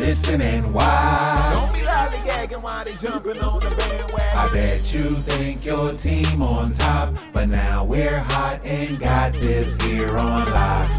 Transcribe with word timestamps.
Listen 0.00 0.40
and 0.40 0.72
watch. 0.72 1.52
Don't 1.52 1.74
be 1.74 1.80
lollygagging 1.80 2.62
while 2.62 2.84
they 2.86 2.94
jumping 2.94 3.38
on 3.38 3.60
the 3.60 3.68
bandwagon. 3.76 4.38
I 4.38 4.50
bet 4.50 4.94
you 4.94 5.02
think 5.02 5.66
your 5.66 5.92
team 5.92 6.42
on 6.42 6.72
top, 6.72 7.18
but 7.34 7.50
now 7.50 7.84
we're 7.84 8.18
hot 8.18 8.60
and 8.64 8.98
got 8.98 9.34
this 9.34 9.78
here 9.82 10.16
on 10.16 10.50
lock. 10.54 10.90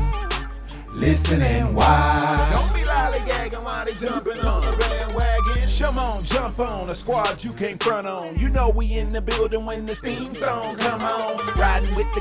Listen 0.93 1.41
and 1.41 1.75
watch. 1.75 2.51
Don't 2.51 2.73
be 2.75 2.81
lollygagging 2.81 3.63
while 3.63 3.85
they 3.85 3.93
jumping 3.95 4.37
on 4.37 4.61
the 4.69 4.77
bandwagon. 4.77 5.31
Come 5.79 5.97
on, 5.97 6.23
jump 6.23 6.59
on 6.59 6.89
a 6.91 6.95
squad 6.95 7.43
you 7.43 7.51
can't 7.53 7.81
front 7.81 8.05
on. 8.05 8.37
You 8.37 8.49
know 8.49 8.69
we 8.69 8.93
in 8.93 9.11
the 9.11 9.19
building 9.19 9.65
when 9.65 9.87
this 9.87 9.99
theme 9.99 10.35
song 10.35 10.77
come 10.77 11.01
on. 11.01 11.37
Riding 11.55 11.95
with 11.95 12.05
the 12.13 12.20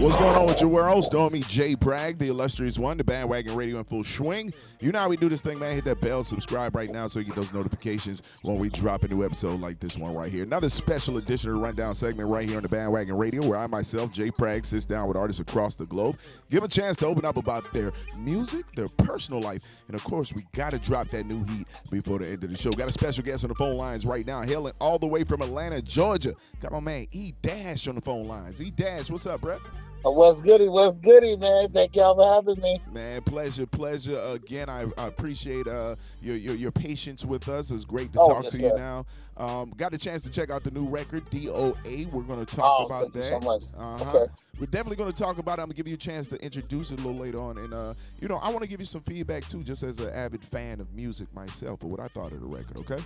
What's 0.00 0.16
going 0.16 0.34
on 0.34 0.46
with 0.46 0.60
your 0.60 0.70
world? 0.70 1.04
Stormy 1.04 1.38
J. 1.42 1.76
Bragg, 1.76 2.18
the 2.18 2.26
illustrious 2.26 2.80
one, 2.80 2.96
the 2.96 3.04
bandwagon 3.04 3.54
radio 3.54 3.78
in 3.78 3.84
full 3.84 4.02
swing. 4.02 4.52
You 4.80 4.90
know 4.90 4.98
how 4.98 5.08
we 5.08 5.16
do 5.16 5.28
this 5.28 5.40
thing, 5.40 5.56
man. 5.56 5.76
Hit 5.76 5.84
that 5.84 6.00
bell, 6.00 6.24
subscribe 6.24 6.74
right 6.74 6.90
now 6.90 7.06
so 7.06 7.20
you 7.20 7.26
get 7.26 7.36
those 7.36 7.54
notifications 7.54 8.20
when 8.42 8.58
we 8.58 8.70
drop 8.70 9.04
a 9.04 9.08
new 9.08 9.24
episode 9.24 9.60
like 9.60 9.78
this 9.78 9.96
one 9.96 10.12
right 10.12 10.32
here. 10.32 10.42
Another 10.42 10.68
special 10.68 11.16
edition 11.18 11.50
of 11.50 11.56
the 11.56 11.62
Rundown 11.62 11.94
segment 11.94 12.28
right 12.28 12.46
here 12.46 12.56
on 12.56 12.64
the 12.64 12.68
bandwagon 12.68 13.16
radio 13.16 13.46
where 13.46 13.56
I 13.56 13.68
myself, 13.68 14.10
J. 14.10 14.30
Bragg, 14.30 14.64
sits 14.64 14.84
down 14.84 15.06
with 15.06 15.16
artists 15.16 15.40
across 15.40 15.76
the 15.76 15.86
globe, 15.86 16.18
give 16.50 16.64
a 16.64 16.68
chance 16.68 16.96
to 16.98 17.06
open 17.06 17.24
up 17.24 17.36
about 17.36 17.72
their 17.72 17.92
music, 18.18 18.66
their 18.74 18.88
personal 18.88 19.40
life, 19.40 19.84
and 19.86 19.94
of 19.94 20.02
course, 20.02 20.34
we 20.34 20.44
got 20.54 20.72
to 20.72 20.78
drop 20.80 21.08
that 21.10 21.24
new 21.24 21.44
heat 21.44 21.68
before 21.92 22.18
the 22.18 22.26
end 22.26 22.42
of 22.42 22.50
the 22.50 22.56
show. 22.56 22.72
Got 22.72 22.88
a 22.88 22.92
special 22.92 23.22
guest 23.22 23.44
on 23.44 23.48
the 23.48 23.54
phone 23.54 23.76
lines 23.76 24.04
right 24.04 24.26
now, 24.26 24.42
hailing 24.42 24.74
all 24.80 24.98
the 24.98 25.06
way 25.06 25.22
from 25.22 25.40
Atlanta, 25.40 25.80
Georgia. 25.80 26.34
Got 26.60 26.72
my 26.72 26.80
man 26.80 27.06
E 27.12 27.32
Dash 27.42 27.86
on 27.86 27.94
the 27.94 28.00
phone 28.00 28.26
lines. 28.26 28.60
E 28.60 28.72
Dash, 28.72 29.08
what's 29.08 29.26
up, 29.26 29.40
bruh? 29.40 29.60
What's 30.04 30.40
goody? 30.42 30.68
What's 30.68 30.98
goody, 30.98 31.36
man? 31.36 31.68
Thank 31.70 31.96
y'all 31.96 32.14
for 32.14 32.34
having 32.34 32.62
me. 32.62 32.78
Man, 32.92 33.22
pleasure, 33.22 33.66
pleasure. 33.66 34.18
Again, 34.32 34.68
I, 34.68 34.86
I 34.98 35.06
appreciate 35.06 35.66
uh, 35.66 35.96
your, 36.20 36.36
your 36.36 36.54
your 36.54 36.72
patience 36.72 37.24
with 37.24 37.48
us. 37.48 37.70
It's 37.70 37.84
great 37.86 38.12
to 38.12 38.20
Oh, 38.20 38.28
talk 38.28 38.42
yes, 38.44 38.52
to 38.52 38.58
you 38.62 38.72
now. 38.72 39.06
Um, 39.36 39.72
got 39.76 39.94
a 39.94 39.98
chance 39.98 40.22
to 40.22 40.30
check 40.30 40.50
out 40.50 40.62
the 40.62 40.70
new 40.70 40.86
record, 40.86 41.24
DOA. 41.30 42.12
We're 42.12 42.22
going 42.22 42.44
to 42.44 42.56
talk 42.56 42.80
Oh, 42.80 42.84
about 42.84 43.12
thank 43.12 43.14
you 43.14 43.22
that. 43.22 43.28
so 43.30 43.40
much. 43.40 43.62
Uh-huh. 43.76 44.18
Okay. 44.18 44.32
We're 44.60 44.66
definitely 44.66 44.96
going 44.96 45.10
to 45.10 45.22
talk 45.22 45.38
about 45.38 45.58
it. 45.58 45.62
I'm 45.62 45.66
going 45.68 45.70
to 45.70 45.76
give 45.76 45.88
you 45.88 45.94
a 45.94 45.96
chance 45.96 46.28
to 46.28 46.44
introduce 46.44 46.92
it 46.92 47.00
a 47.00 47.02
little 47.02 47.20
later 47.20 47.40
on. 47.40 47.58
And, 47.58 47.72
uh, 47.74 47.94
you 48.20 48.28
know, 48.28 48.36
I 48.36 48.50
want 48.50 48.62
to 48.62 48.68
give 48.68 48.80
you 48.80 48.86
some 48.86 49.00
feedback, 49.00 49.48
too, 49.48 49.62
just 49.62 49.82
as 49.82 49.98
an 50.00 50.10
avid 50.14 50.44
fan 50.44 50.80
of 50.80 50.92
music 50.94 51.34
myself, 51.34 51.82
or 51.82 51.90
what 51.90 52.00
I 52.00 52.08
thought 52.08 52.32
of 52.32 52.40
the 52.40 52.46
record, 52.46 52.76
okay? 52.78 53.02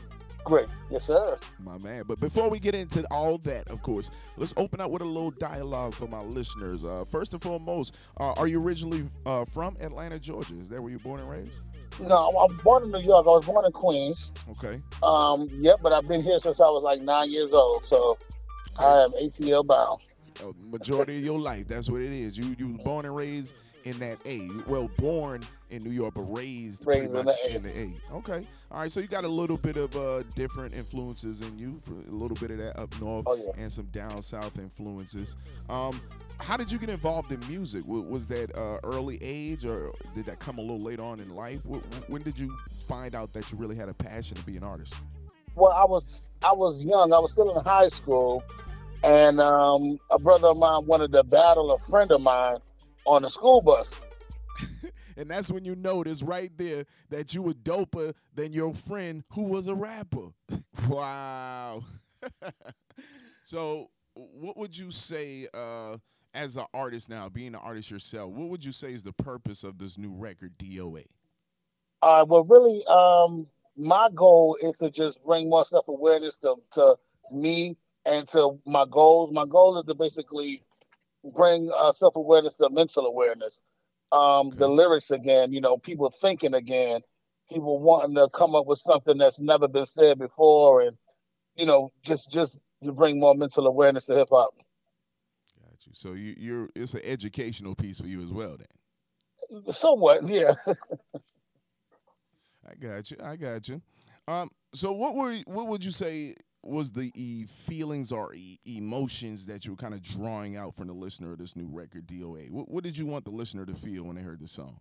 Great. 0.48 0.66
Yes, 0.90 1.04
sir. 1.04 1.38
My 1.62 1.76
man. 1.76 2.04
But 2.08 2.20
before 2.20 2.48
we 2.48 2.58
get 2.58 2.74
into 2.74 3.06
all 3.10 3.36
that, 3.36 3.68
of 3.68 3.82
course, 3.82 4.10
let's 4.38 4.54
open 4.56 4.80
up 4.80 4.90
with 4.90 5.02
a 5.02 5.04
little 5.04 5.30
dialogue 5.30 5.92
for 5.92 6.08
my 6.08 6.22
listeners. 6.22 6.86
Uh, 6.86 7.04
first 7.04 7.34
and 7.34 7.42
foremost, 7.42 7.94
uh, 8.18 8.32
are 8.32 8.46
you 8.46 8.62
originally 8.62 9.04
uh, 9.26 9.44
from 9.44 9.76
Atlanta, 9.78 10.18
Georgia? 10.18 10.54
Is 10.58 10.70
that 10.70 10.80
where 10.80 10.90
you're 10.90 11.00
born 11.00 11.20
and 11.20 11.28
raised? 11.28 11.60
No, 12.00 12.28
I'm 12.30 12.56
born 12.58 12.84
in 12.84 12.92
New 12.92 13.00
York. 13.00 13.26
I 13.26 13.30
was 13.30 13.44
born 13.44 13.66
in 13.66 13.72
Queens. 13.72 14.32
Okay. 14.52 14.80
Um, 15.02 15.50
yep, 15.52 15.80
but 15.82 15.92
I've 15.92 16.08
been 16.08 16.22
here 16.22 16.38
since 16.38 16.62
I 16.62 16.70
was 16.70 16.82
like 16.82 17.02
nine 17.02 17.30
years 17.30 17.52
old. 17.52 17.84
So 17.84 18.16
I 18.80 19.02
am 19.02 19.10
ATL 19.22 19.66
bound. 19.66 20.00
A 20.42 20.52
majority 20.70 21.18
of 21.18 21.24
your 21.24 21.38
life, 21.38 21.68
that's 21.68 21.90
what 21.90 22.00
it 22.00 22.12
is. 22.12 22.38
You 22.38 22.56
you 22.58 22.68
was 22.68 22.78
born 22.84 23.04
and 23.04 23.14
raised 23.14 23.54
in 23.84 23.98
that 24.00 24.18
A. 24.26 24.48
Well, 24.66 24.90
born 24.98 25.42
in 25.70 25.82
New 25.84 25.90
York, 25.90 26.14
but 26.14 26.22
raised, 26.22 26.84
pretty 26.84 27.02
Raised 27.02 27.14
in 27.16 27.24
much 27.24 27.36
the 27.44 27.52
A. 27.52 27.56
in 27.56 27.62
the 27.62 27.78
A. 27.78 28.16
Okay. 28.16 28.46
All 28.70 28.80
right. 28.80 28.90
So 28.90 29.00
you 29.00 29.06
got 29.06 29.24
a 29.24 29.28
little 29.28 29.56
bit 29.56 29.76
of 29.76 29.94
uh, 29.96 30.22
different 30.34 30.74
influences 30.74 31.40
in 31.42 31.58
you, 31.58 31.78
for 31.78 31.92
a 31.92 32.10
little 32.14 32.36
bit 32.36 32.50
of 32.50 32.58
that 32.58 32.78
up 32.78 32.98
north, 33.00 33.24
Oh, 33.28 33.34
yeah. 33.36 33.62
and 33.62 33.70
some 33.70 33.86
down 33.86 34.22
south 34.22 34.58
influences. 34.58 35.36
Um, 35.68 36.00
how 36.40 36.56
did 36.56 36.70
you 36.70 36.78
get 36.78 36.88
involved 36.88 37.32
in 37.32 37.40
music? 37.48 37.82
Was 37.86 38.26
that 38.28 38.56
uh, 38.56 38.78
early 38.84 39.18
age, 39.20 39.64
or 39.66 39.92
did 40.14 40.26
that 40.26 40.38
come 40.38 40.58
a 40.58 40.60
little 40.60 40.78
later 40.80 41.02
on 41.02 41.18
in 41.20 41.34
life? 41.34 41.62
Wh- 41.64 41.78
wh- 41.78 42.10
When 42.10 42.22
did 42.22 42.38
you 42.38 42.56
find 42.86 43.14
out 43.14 43.32
that 43.32 43.50
you 43.50 43.58
really 43.58 43.74
had 43.76 43.88
a 43.88 43.94
passion 43.94 44.36
to 44.36 44.44
be 44.44 44.56
an 44.56 44.62
artist? 44.62 44.94
Well, 45.56 45.72
I 45.72 45.84
was 45.84 46.28
I 46.44 46.52
was 46.52 46.84
young. 46.84 47.12
I 47.12 47.18
was 47.18 47.32
still 47.32 47.50
in 47.58 47.64
high 47.64 47.88
school, 47.88 48.44
and 49.02 49.40
um, 49.40 49.98
a 50.12 50.18
brother 50.20 50.48
of 50.48 50.56
mine 50.58 50.86
wanted 50.86 51.10
to 51.12 51.24
battle 51.24 51.72
a 51.72 51.78
friend 51.78 52.12
of 52.12 52.20
mine 52.20 52.58
on 53.08 53.22
the 53.22 53.30
school 53.30 53.60
bus. 53.60 54.00
And 55.18 55.28
that's 55.28 55.50
when 55.50 55.64
you 55.64 55.74
notice 55.74 56.22
right 56.22 56.50
there 56.56 56.84
that 57.10 57.34
you 57.34 57.42
were 57.42 57.52
doper 57.52 58.14
than 58.36 58.52
your 58.52 58.72
friend 58.72 59.24
who 59.32 59.42
was 59.42 59.66
a 59.66 59.74
rapper. 59.74 60.28
wow. 60.88 61.82
so, 63.44 63.90
what 64.14 64.56
would 64.56 64.78
you 64.78 64.92
say 64.92 65.48
uh, 65.52 65.96
as 66.32 66.54
an 66.54 66.66
artist 66.72 67.10
now, 67.10 67.28
being 67.28 67.48
an 67.48 67.56
artist 67.56 67.90
yourself? 67.90 68.30
What 68.32 68.48
would 68.48 68.64
you 68.64 68.70
say 68.70 68.92
is 68.92 69.02
the 69.02 69.12
purpose 69.12 69.64
of 69.64 69.78
this 69.78 69.98
new 69.98 70.14
record, 70.14 70.56
DOA? 70.56 71.06
Uh, 72.00 72.24
well, 72.28 72.44
really, 72.44 72.86
um, 72.86 73.48
my 73.76 74.08
goal 74.14 74.56
is 74.62 74.78
to 74.78 74.88
just 74.88 75.24
bring 75.24 75.50
more 75.50 75.64
self 75.64 75.88
awareness 75.88 76.38
to, 76.38 76.54
to 76.74 76.94
me 77.32 77.76
and 78.06 78.28
to 78.28 78.60
my 78.64 78.86
goals. 78.88 79.32
My 79.32 79.46
goal 79.46 79.78
is 79.78 79.84
to 79.86 79.94
basically 79.94 80.62
bring 81.34 81.70
uh, 81.76 81.92
self 81.92 82.16
awareness 82.16 82.56
to 82.56 82.70
mental 82.70 83.06
awareness. 83.06 83.60
Um, 84.12 84.50
The 84.50 84.68
lyrics 84.68 85.10
again, 85.10 85.52
you 85.52 85.60
know, 85.60 85.76
people 85.76 86.10
thinking 86.10 86.54
again, 86.54 87.00
people 87.50 87.78
wanting 87.78 88.14
to 88.16 88.28
come 88.30 88.54
up 88.54 88.66
with 88.66 88.78
something 88.78 89.18
that's 89.18 89.40
never 89.40 89.68
been 89.68 89.84
said 89.84 90.18
before, 90.18 90.82
and 90.82 90.96
you 91.56 91.66
know, 91.66 91.90
just 92.02 92.30
just 92.30 92.58
to 92.84 92.92
bring 92.92 93.18
more 93.20 93.34
mental 93.34 93.66
awareness 93.66 94.06
to 94.06 94.14
hip 94.14 94.28
hop. 94.30 94.54
Got 95.60 95.86
you. 95.86 95.92
So 95.94 96.12
you, 96.14 96.34
you're 96.38 96.68
it's 96.74 96.94
an 96.94 97.00
educational 97.04 97.74
piece 97.74 98.00
for 98.00 98.06
you 98.06 98.22
as 98.22 98.32
well, 98.32 98.56
then. 98.56 99.64
Somewhat, 99.72 100.26
yeah. 100.26 100.54
I 102.68 102.74
got 102.74 103.10
you. 103.10 103.16
I 103.22 103.36
got 103.36 103.68
you. 103.68 103.80
Um. 104.26 104.50
So 104.74 104.92
what 104.92 105.14
were 105.14 105.36
what 105.46 105.66
would 105.68 105.84
you 105.84 105.92
say 105.92 106.34
was 106.62 106.92
the 106.92 107.10
e- 107.14 107.44
feelings 107.44 108.12
or 108.12 108.34
e- 108.34 108.58
emotions 108.66 109.46
that 109.46 109.64
you 109.64 109.72
were 109.72 109.76
kind 109.76 109.94
of 109.94 110.02
drawing 110.02 110.56
out 110.56 110.74
from 110.74 110.88
the 110.88 110.92
listener 110.92 111.32
of 111.32 111.38
this 111.38 111.56
new 111.56 111.68
record, 111.70 112.06
DOA? 112.06 112.50
What, 112.50 112.70
what 112.70 112.84
did 112.84 112.98
you 112.98 113.06
want 113.06 113.24
the 113.24 113.30
listener 113.30 113.64
to 113.66 113.74
feel 113.74 114.04
when 114.04 114.16
they 114.16 114.22
heard 114.22 114.40
the 114.40 114.48
song? 114.48 114.80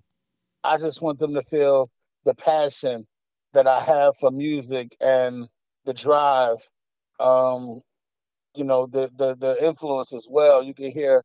I 0.63 0.77
just 0.77 1.01
want 1.01 1.19
them 1.19 1.33
to 1.35 1.41
feel 1.41 1.89
the 2.25 2.33
passion 2.35 3.05
that 3.53 3.67
I 3.67 3.79
have 3.79 4.17
for 4.17 4.31
music 4.31 4.95
and 4.99 5.47
the 5.85 5.93
drive. 5.93 6.57
Um, 7.19 7.81
you 8.55 8.63
know, 8.63 8.87
the 8.87 9.09
the 9.15 9.35
the 9.35 9.65
influence 9.65 10.13
as 10.13 10.27
well. 10.29 10.63
You 10.63 10.73
can 10.73 10.91
hear 10.91 11.23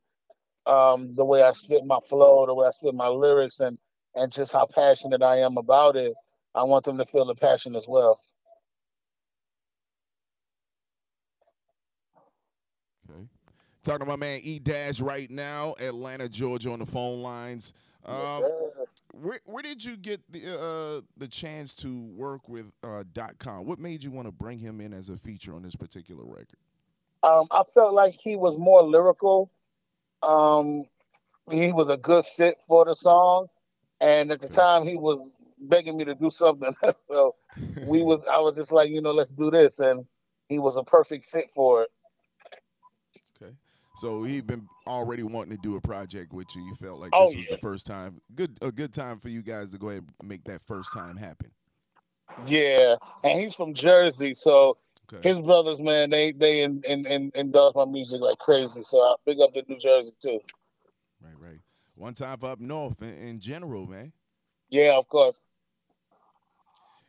um 0.66 1.14
the 1.14 1.24
way 1.24 1.42
I 1.42 1.52
spit 1.52 1.84
my 1.84 1.98
flow, 2.08 2.46
the 2.46 2.54
way 2.54 2.66
I 2.66 2.70
spit 2.70 2.94
my 2.94 3.08
lyrics 3.08 3.60
and 3.60 3.78
and 4.14 4.30
just 4.30 4.52
how 4.52 4.66
passionate 4.66 5.22
I 5.22 5.38
am 5.38 5.56
about 5.56 5.96
it. 5.96 6.12
I 6.54 6.64
want 6.64 6.84
them 6.84 6.98
to 6.98 7.06
feel 7.06 7.24
the 7.24 7.34
passion 7.34 7.74
as 7.74 7.86
well. 7.88 8.18
Talking 13.84 14.00
to 14.00 14.06
my 14.06 14.16
man 14.16 14.38
E 14.44 14.60
Dash 14.60 15.00
right 15.00 15.28
now, 15.28 15.74
Atlanta, 15.84 16.28
Georgia, 16.28 16.70
on 16.70 16.78
the 16.78 16.86
phone 16.86 17.20
lines. 17.20 17.72
Yes, 18.06 18.40
Um, 18.40 18.50
where 19.12 19.40
where 19.44 19.62
did 19.62 19.84
you 19.84 19.96
get 19.96 20.20
the 20.30 20.40
uh, 20.40 21.00
the 21.16 21.26
chance 21.26 21.74
to 21.76 22.00
work 22.16 22.48
with 22.48 22.70
uh, 22.84 23.02
Dot 23.12 23.38
Com? 23.38 23.66
What 23.66 23.80
made 23.80 24.04
you 24.04 24.12
want 24.12 24.28
to 24.28 24.32
bring 24.32 24.60
him 24.60 24.80
in 24.80 24.92
as 24.92 25.08
a 25.08 25.16
feature 25.16 25.54
on 25.54 25.62
this 25.62 25.74
particular 25.74 26.24
record? 26.24 26.58
Um, 27.24 27.46
I 27.50 27.62
felt 27.74 27.92
like 27.92 28.14
he 28.14 28.36
was 28.36 28.56
more 28.56 28.82
lyrical. 28.82 29.50
Um, 30.22 30.84
he 31.50 31.72
was 31.72 31.88
a 31.88 31.96
good 31.96 32.24
fit 32.24 32.58
for 32.66 32.84
the 32.84 32.94
song, 32.94 33.48
and 34.00 34.30
at 34.30 34.40
the 34.40 34.48
time 34.48 34.86
he 34.86 34.96
was 34.96 35.36
begging 35.58 35.96
me 35.96 36.04
to 36.04 36.14
do 36.14 36.30
something. 36.30 36.72
so 36.98 37.34
we 37.86 38.04
was 38.04 38.24
I 38.26 38.38
was 38.38 38.56
just 38.56 38.70
like, 38.70 38.90
you 38.90 39.00
know, 39.00 39.12
let's 39.12 39.30
do 39.30 39.50
this, 39.50 39.80
and 39.80 40.06
he 40.48 40.60
was 40.60 40.76
a 40.76 40.84
perfect 40.84 41.24
fit 41.24 41.50
for 41.50 41.82
it. 41.82 41.88
So 43.94 44.22
he'd 44.22 44.46
been 44.46 44.68
already 44.86 45.22
wanting 45.22 45.56
to 45.56 45.62
do 45.62 45.76
a 45.76 45.80
project 45.80 46.32
with 46.32 46.54
you. 46.56 46.62
You 46.62 46.74
felt 46.74 46.98
like 47.00 47.10
Oh, 47.14 47.26
this 47.26 47.36
was 47.36 47.46
yeah. 47.48 47.56
the 47.56 47.60
first 47.60 47.86
time. 47.86 48.20
Good, 48.34 48.58
a 48.62 48.72
good 48.72 48.92
time 48.92 49.18
for 49.18 49.28
you 49.28 49.42
guys 49.42 49.70
to 49.72 49.78
go 49.78 49.90
ahead 49.90 50.06
and 50.20 50.28
make 50.28 50.44
that 50.44 50.62
first 50.62 50.92
time 50.92 51.16
happen. 51.16 51.50
Yeah, 52.46 52.96
and 53.22 53.40
he's 53.40 53.54
from 53.54 53.74
Jersey, 53.74 54.34
so 54.34 54.78
Okay. 55.12 55.28
his 55.28 55.40
brothers, 55.40 55.80
man, 55.80 56.08
they 56.08 56.32
they 56.32 56.62
in, 56.62 56.80
in, 56.88 57.04
in, 57.06 57.30
endorse 57.34 57.74
my 57.74 57.84
music 57.84 58.20
like 58.22 58.38
crazy. 58.38 58.82
So 58.82 58.98
I 58.98 59.14
big 59.26 59.40
up 59.40 59.52
to 59.52 59.62
New 59.68 59.78
Jersey 59.78 60.12
too. 60.22 60.40
Right, 61.20 61.38
right. 61.38 61.58
One 61.94 62.14
time 62.14 62.38
for 62.38 62.46
up 62.46 62.60
north 62.60 63.02
in, 63.02 63.10
in 63.10 63.38
general, 63.40 63.86
man. 63.86 64.12
Yeah, 64.70 64.96
of 64.96 65.06
course. 65.08 65.46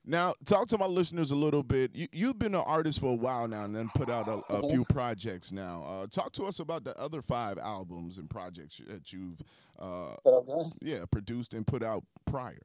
Now, 0.05 0.33
talk 0.45 0.67
to 0.67 0.77
my 0.77 0.85
listeners 0.85 1.31
a 1.31 1.35
little 1.35 1.63
bit. 1.63 1.95
You, 1.95 2.07
you've 2.11 2.37
been 2.37 2.55
an 2.55 2.63
artist 2.65 2.99
for 2.99 3.13
a 3.13 3.15
while 3.15 3.47
now, 3.47 3.63
and 3.63 3.73
then 3.73 3.89
put 3.95 4.09
out 4.09 4.27
a, 4.27 4.41
a 4.53 4.69
few 4.69 4.83
projects 4.85 5.51
now. 5.51 5.83
Uh, 5.87 6.07
talk 6.07 6.33
to 6.33 6.43
us 6.43 6.59
about 6.59 6.83
the 6.83 6.97
other 6.99 7.21
five 7.21 7.57
albums 7.57 8.17
and 8.17 8.29
projects 8.29 8.81
that 8.85 9.13
you've, 9.13 9.41
uh, 9.79 10.15
yeah, 10.81 11.05
produced 11.09 11.53
and 11.53 11.65
put 11.65 11.83
out 11.83 12.03
prior. 12.25 12.63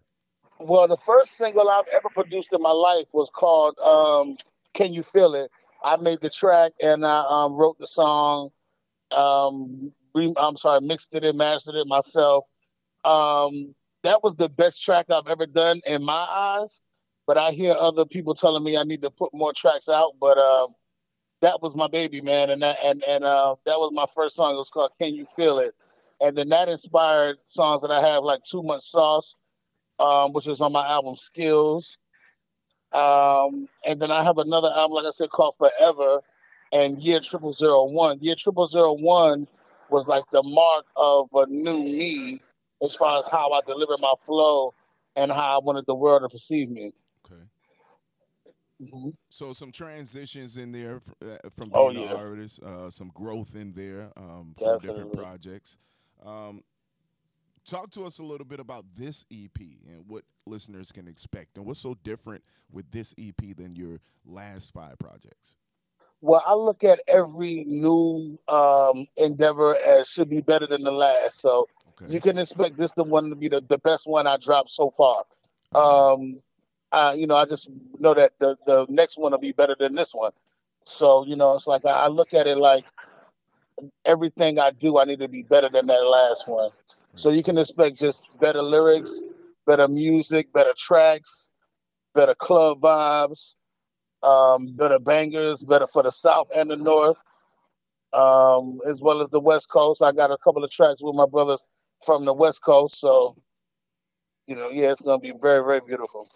Well, 0.58 0.88
the 0.88 0.96
first 0.96 1.36
single 1.36 1.68
I've 1.68 1.86
ever 1.94 2.08
produced 2.08 2.52
in 2.52 2.60
my 2.60 2.72
life 2.72 3.06
was 3.12 3.30
called 3.30 3.78
um, 3.78 4.34
"Can 4.74 4.92
You 4.92 5.04
Feel 5.04 5.34
It." 5.34 5.52
I 5.82 5.96
made 5.96 6.20
the 6.20 6.30
track 6.30 6.72
and 6.82 7.06
I 7.06 7.24
um, 7.28 7.52
wrote 7.52 7.78
the 7.78 7.86
song. 7.86 8.50
Um, 9.16 9.92
re- 10.12 10.34
I'm 10.36 10.56
sorry, 10.56 10.80
mixed 10.80 11.14
it 11.14 11.22
and 11.22 11.38
mastered 11.38 11.76
it 11.76 11.86
myself. 11.86 12.46
Um, 13.04 13.76
that 14.02 14.24
was 14.24 14.34
the 14.34 14.48
best 14.48 14.82
track 14.82 15.06
I've 15.10 15.28
ever 15.28 15.46
done 15.46 15.80
in 15.86 16.02
my 16.02 16.26
eyes. 16.28 16.82
But 17.28 17.38
I 17.38 17.52
hear 17.52 17.76
other 17.78 18.06
people 18.06 18.34
telling 18.34 18.64
me 18.64 18.76
I 18.76 18.84
need 18.84 19.02
to 19.02 19.10
put 19.12 19.34
more 19.34 19.54
tracks 19.54 19.88
out. 19.88 20.14
But 20.20 20.38
uh, 20.38 20.68
that 21.42 21.62
was 21.62 21.76
my 21.76 21.88
baby, 21.88 22.22
man, 22.22 22.50
and 22.50 22.62
that 22.62 22.78
and 22.84 23.04
and 23.08 23.24
uh, 23.24 23.56
that 23.66 23.78
was 23.78 23.92
my 23.94 24.06
first 24.16 24.36
song. 24.36 24.54
It 24.54 24.58
was 24.58 24.70
called 24.70 24.92
"Can 25.00 25.14
You 25.14 25.26
Feel 25.36 25.60
It," 25.60 25.76
and 26.20 26.36
then 26.36 26.50
that 26.50 26.68
inspired 26.68 27.38
songs 27.44 27.82
that 27.82 27.92
I 27.92 28.02
have 28.02 28.24
like 28.24 28.44
"Too 28.44 28.64
Much 28.64 28.82
Sauce." 28.82 29.36
um, 29.98 30.32
which 30.32 30.48
is 30.48 30.60
on 30.62 30.72
my 30.72 30.86
album 30.86 31.16
Skills. 31.16 31.98
Um, 32.92 33.68
and 33.86 34.00
then 34.00 34.10
I 34.10 34.24
have 34.24 34.38
another 34.38 34.72
album, 34.74 34.96
like 34.96 35.06
I 35.06 35.10
said, 35.10 35.30
called 35.30 35.56
Forever 35.56 36.20
and 36.72 36.98
Year 36.98 37.20
Triple 37.20 37.52
Zero 37.52 37.84
One. 37.84 38.18
Year 38.20 38.36
Triple 38.38 38.66
Zero 38.66 38.94
One 38.94 39.46
was 39.90 40.08
like 40.08 40.24
the 40.32 40.42
mark 40.42 40.86
of 40.96 41.28
a 41.34 41.46
new 41.46 41.78
me 41.78 42.40
as 42.82 42.96
far 42.96 43.20
as 43.20 43.30
how 43.30 43.52
I 43.52 43.60
deliver 43.66 43.96
my 43.98 44.14
flow 44.20 44.74
and 45.16 45.32
how 45.32 45.56
I 45.60 45.64
wanted 45.64 45.86
the 45.86 45.94
world 45.94 46.22
to 46.22 46.28
perceive 46.28 46.70
me. 46.70 46.92
Mhm. 48.80 49.12
So 49.28 49.52
some 49.52 49.72
transitions 49.72 50.56
in 50.56 50.72
there 50.72 51.00
uh, 51.22 51.48
from 51.50 51.70
being 51.70 51.98
Oh, 51.98 52.04
an 52.06 52.16
artist, 52.16 52.62
uh, 52.62 52.90
some 52.90 53.08
growth 53.08 53.54
in 53.56 53.72
there 53.72 54.12
um, 54.16 54.54
from 54.56 54.78
different 54.78 55.12
projects. 55.12 55.76
Um, 56.24 56.62
talk 57.64 57.90
to 57.90 58.04
us 58.04 58.18
a 58.18 58.22
little 58.22 58.46
bit 58.46 58.60
about 58.60 58.84
this 58.96 59.24
EP 59.32 59.58
and 59.86 60.04
what 60.06 60.24
listeners 60.46 60.92
can 60.92 61.08
expect, 61.08 61.56
and 61.56 61.66
what's 61.66 61.80
so 61.80 61.94
different 62.04 62.44
with 62.70 62.90
this 62.92 63.14
EP 63.18 63.54
than 63.56 63.72
your 63.72 64.00
last 64.24 64.72
five 64.72 64.98
projects. 64.98 65.56
Well, 66.20 66.42
I 66.46 66.54
look 66.54 66.82
at 66.84 67.00
every 67.06 67.64
new 67.64 68.38
um, 68.48 69.06
endeavor 69.16 69.76
as 69.76 70.08
should 70.08 70.28
be 70.28 70.40
better 70.40 70.66
than 70.66 70.82
the 70.82 70.90
last. 70.92 71.40
So 71.40 71.68
Okay. 72.00 72.12
you 72.12 72.20
can 72.20 72.38
expect 72.38 72.76
this 72.76 72.92
the 72.92 73.02
one 73.04 73.28
to 73.30 73.34
be 73.36 73.48
the, 73.48 73.60
the 73.60 73.78
best 73.78 74.06
one 74.06 74.26
I 74.28 74.36
dropped 74.36 74.70
so 74.70 74.90
far. 74.90 75.24
Uh-huh. 75.72 76.14
Um, 76.14 76.40
uh, 76.92 77.14
you 77.16 77.26
know, 77.26 77.36
I 77.36 77.44
just 77.44 77.70
know 77.98 78.14
that 78.14 78.32
the, 78.38 78.56
the 78.66 78.86
next 78.88 79.18
one 79.18 79.32
will 79.32 79.38
be 79.38 79.52
better 79.52 79.76
than 79.78 79.94
this 79.94 80.12
one. 80.12 80.32
So, 80.84 81.24
you 81.26 81.36
know, 81.36 81.54
it's 81.54 81.66
like 81.66 81.84
I, 81.84 81.90
I 81.90 82.06
look 82.08 82.32
at 82.34 82.46
it 82.46 82.56
like 82.56 82.86
everything 84.04 84.58
I 84.58 84.70
do, 84.70 84.98
I 84.98 85.04
need 85.04 85.20
to 85.20 85.28
be 85.28 85.42
better 85.42 85.68
than 85.68 85.86
that 85.86 86.04
last 86.04 86.48
one. 86.48 86.70
So 87.14 87.30
you 87.30 87.42
can 87.42 87.58
expect 87.58 87.98
just 87.98 88.40
better 88.40 88.62
lyrics, 88.62 89.24
better 89.66 89.88
music, 89.88 90.52
better 90.52 90.72
tracks, 90.76 91.50
better 92.14 92.34
club 92.34 92.80
vibes, 92.80 93.56
um, 94.22 94.74
better 94.76 94.98
bangers, 94.98 95.62
better 95.64 95.86
for 95.86 96.02
the 96.02 96.10
South 96.10 96.48
and 96.54 96.70
the 96.70 96.76
North, 96.76 97.22
um, 98.12 98.80
as 98.86 99.00
well 99.02 99.20
as 99.20 99.30
the 99.30 99.40
West 99.40 99.70
Coast. 99.70 100.02
I 100.02 100.12
got 100.12 100.30
a 100.30 100.38
couple 100.38 100.64
of 100.64 100.70
tracks 100.70 101.02
with 101.02 101.14
my 101.14 101.26
brothers 101.26 101.64
from 102.04 102.24
the 102.24 102.32
West 102.32 102.62
Coast. 102.62 102.98
So, 102.98 103.36
you 104.46 104.56
know, 104.56 104.70
yeah, 104.70 104.90
it's 104.90 105.02
going 105.02 105.20
to 105.20 105.22
be 105.22 105.38
very, 105.38 105.62
very 105.62 105.80
beautiful. 105.86 106.28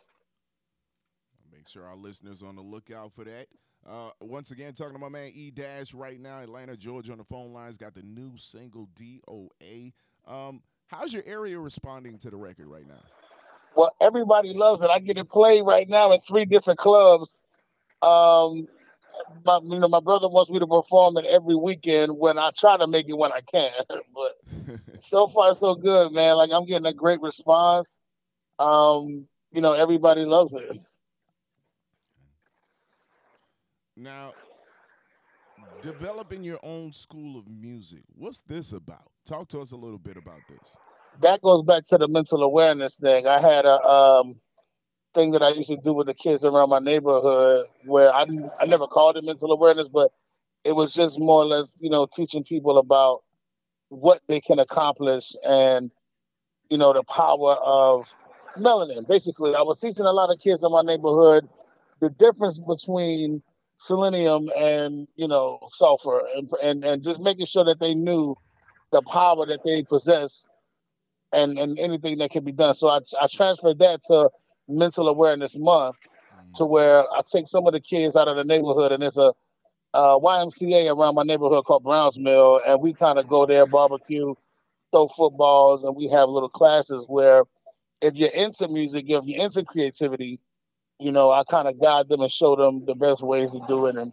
Make 1.63 1.69
sure 1.69 1.87
our 1.87 1.95
listeners 1.95 2.43
on 2.43 2.57
the 2.57 2.63
lookout 2.63 3.13
for 3.13 3.23
that. 3.23 3.47
Uh, 3.89 4.11
once 4.21 4.51
again, 4.51 4.73
talking 4.73 4.95
to 4.95 4.99
my 4.99 5.09
man 5.09 5.31
E 5.33 5.53
Dash 5.53 5.95
right 5.95 6.19
now, 6.19 6.41
Atlanta, 6.41 6.77
Georgia, 6.77 7.13
on 7.13 7.19
the 7.19 7.25
phone 7.25 7.53
lines. 7.53 7.79
Got 7.79 7.95
the 7.95 8.03
new 8.03 8.33
single 8.35 8.89
DOA. 8.97 9.93
Um, 10.27 10.61
how's 10.89 11.13
your 11.13 11.23
area 11.25 11.61
responding 11.61 12.19
to 12.19 12.31
the 12.31 12.37
record 12.37 12.67
right 12.67 12.89
now? 12.89 12.99
Well, 13.77 13.95
everybody 14.01 14.55
loves 14.55 14.83
it. 14.83 14.91
I 14.91 14.99
get 14.99 15.19
it 15.19 15.29
played 15.29 15.63
right 15.63 15.89
now 15.89 16.11
in 16.11 16.19
three 16.19 16.47
different 16.47 16.81
clubs. 16.81 17.39
Um, 18.03 18.67
my, 19.45 19.61
you 19.63 19.79
know, 19.79 19.87
my 19.87 20.01
brother 20.01 20.29
wants 20.29 20.51
me 20.51 20.59
to 20.59 20.67
perform 20.67 21.17
it 21.19 21.27
every 21.27 21.55
weekend 21.55 22.19
when 22.19 22.39
I 22.41 22.51
try 22.59 22.77
to 22.77 22.89
make 22.89 23.09
it 23.09 23.17
when 23.17 23.31
I 23.31 23.41
can. 23.41 23.71
but 23.89 24.81
so 25.01 25.29
far, 25.29 25.55
so 25.55 25.77
good, 25.77 26.11
man. 26.11 26.35
Like 26.35 26.51
I'm 26.53 26.67
getting 26.67 26.87
a 26.87 26.93
great 26.93 27.21
response. 27.21 27.99
Um, 28.59 29.29
you 29.53 29.61
know, 29.61 29.75
everybody 29.75 30.25
loves 30.25 30.57
it. 30.57 30.77
Now, 34.03 34.33
developing 35.81 36.43
your 36.43 36.59
own 36.65 36.93
school 36.93 37.39
of 37.39 37.47
music. 37.47 38.03
What's 38.17 38.43
this 38.43 38.73
about? 38.73 39.13
Talk 39.27 39.49
to 39.51 39.61
us 39.61 39.71
a 39.71 39.77
little 39.77 39.99
bit 39.99 40.17
about 40.17 40.41
this. 40.49 40.77
That 41.21 41.41
goes 41.41 41.63
back 41.63 41.85
to 41.87 41.99
the 41.99 42.09
mental 42.09 42.43
awareness 42.43 42.97
thing. 42.97 43.29
I 43.29 43.39
had 43.39 43.65
a 43.65 43.81
um, 43.81 44.41
thing 45.15 45.31
that 45.33 45.43
I 45.43 45.51
used 45.51 45.69
to 45.69 45.77
do 45.77 45.93
with 45.93 46.09
the 46.09 46.15
kids 46.15 46.45
around 46.45 46.71
my 46.71 46.81
neighborhood 46.81 47.67
where 47.85 48.13
I 48.13 48.27
I 48.61 48.67
never 48.67 48.89
called 48.89 49.19
it 49.19 49.25
mental 49.25 49.53
awareness, 49.53 49.89
but 49.89 50.11
it 50.65 50.75
was 50.75 50.93
just 50.93 51.21
more 51.21 51.43
or 51.43 51.47
less, 51.47 51.79
you 51.81 51.91
know, 51.91 52.09
teaching 52.13 52.43
people 52.43 52.79
about 52.79 53.23
what 53.89 54.21
they 54.27 54.41
can 54.41 54.59
accomplish 54.59 55.37
and 55.45 55.93
you 56.71 56.79
know 56.79 56.93
the 56.93 57.05
power 57.05 57.55
of 57.55 58.13
melanin. 58.57 59.07
Basically, 59.07 59.55
I 59.55 59.63
was 59.63 59.79
teaching 59.79 60.07
a 60.07 60.13
lot 60.13 60.33
of 60.33 60.41
kids 60.41 60.65
in 60.65 60.73
my 60.73 60.83
neighborhood 60.83 61.49
the 62.01 62.11
difference 62.11 62.59
between 62.59 63.45
selenium 63.83 64.49
and 64.57 65.09
you 65.17 65.29
know 65.29 65.59
sulfur, 65.69 66.23
and 66.37 66.51
and, 66.63 66.85
and 66.85 67.03
just 67.03 67.21
making 67.21 67.47
sure 67.47 67.65
that 67.65 67.81
they 67.81 67.95
knew 67.95 68.37
the 68.93 69.03
power 69.03 69.47
that 69.47 69.65
they 69.65 69.83
possess 69.83 70.47
and 71.33 71.59
and 71.59 71.79
anything 71.79 72.19
that 72.19 72.31
can 72.31 72.45
be 72.45 72.53
done. 72.53 72.75
So 72.75 72.89
I 72.89 73.01
I 73.21 73.27
transferred 73.31 73.81
that 73.81 74.03
to 74.09 74.31
Mental 74.69 75.09
Awareness 75.09 75.59
Month, 75.59 75.97
to 76.57 76.65
where 76.65 77.01
I 77.13 77.23
take 77.27 77.47
some 77.47 77.67
of 77.67 77.73
the 77.73 77.81
kids 77.81 78.17
out 78.17 78.29
of 78.29 78.37
the 78.37 78.45
neighborhood, 78.45 78.93
and 78.93 79.03
there's 79.03 79.19
a 79.19 79.33
uh, 79.95 80.19
YMCA 80.19 80.95
around 80.95 81.15
my 81.15 81.23
neighborhood 81.23 81.65
called 81.65 81.85
Browns 81.85 82.19
Mill, 82.19 82.61
and 82.67 82.81
we 82.81 82.95
kind 82.95 83.19
of 83.19 83.29
go 83.29 83.45
there, 83.45 83.67
barbecue, 83.67 84.35
throw 84.91 85.09
footballs, 85.09 85.85
and 85.85 85.95
we 85.95 86.09
have 86.09 86.29
little 86.29 86.49
classes 86.49 87.05
where 87.09 87.45
if 88.01 88.17
you're 88.17 88.31
into 88.31 88.69
music, 88.69 89.05
if 89.09 89.25
you're 89.27 89.45
into 89.45 89.65
creativity, 89.65 90.41
you 91.03 91.13
know, 91.13 91.31
I 91.31 91.45
kind 91.45 91.69
of 91.69 91.81
guide 91.81 92.09
them 92.09 92.21
and 92.21 92.31
show 92.31 92.57
them 92.57 92.85
the 92.87 92.95
best 92.95 93.23
ways 93.23 93.53
to 93.53 93.61
do 93.69 93.87
it 93.87 93.97
and 93.97 94.13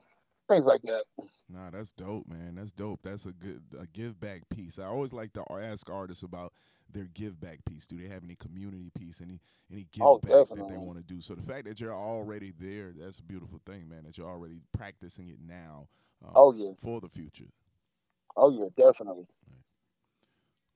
things 0.50 0.66
like 0.66 0.82
that. 0.84 1.04
Nah, 1.50 1.70
that's 1.72 1.92
dope, 1.92 2.28
man. 2.28 2.56
That's 2.56 2.72
dope. 2.72 3.02
That's 3.04 3.26
a 3.26 3.32
good 3.32 3.62
a 3.80 3.88
give 3.88 4.20
back 4.20 4.50
piece. 4.50 4.80
I 4.80 4.86
always 4.86 5.14
like 5.14 5.34
to 5.34 5.44
ask 5.52 5.90
artists 5.90 6.24
about 6.24 6.54
their 6.92 7.08
give 7.14 7.40
back 7.40 7.60
piece. 7.66 7.88
Do 7.88 7.98
they 7.98 8.08
have 8.08 8.24
any 8.24 8.36
community 8.36 8.92
piece, 8.98 9.22
any 9.22 9.40
any 9.72 9.88
give 9.92 10.04
Oh, 10.06 10.18
back 10.20 10.48
that 10.50 10.68
they 10.68 10.78
want 10.78 10.98
to 10.98 11.04
do? 11.04 11.22
So 11.22 11.36
the 11.36 11.42
fact 11.42 11.66
that 11.66 11.80
you're 11.80 11.94
already 11.94 12.52
there, 12.58 12.92
that's 12.98 13.20
a 13.20 13.24
beautiful 13.24 13.60
thing, 13.66 13.88
man. 13.90 14.04
That 14.06 14.18
you're 14.18 14.30
already 14.30 14.62
practicing 14.78 15.28
it 15.30 15.40
now. 15.46 15.88
um, 16.24 16.32
Oh, 16.36 16.54
yeah. 16.54 16.72
for 16.82 17.02
the 17.02 17.10
future. 17.10 17.50
Oh 18.36 18.52
yeah, 18.52 18.70
definitely. 18.76 19.28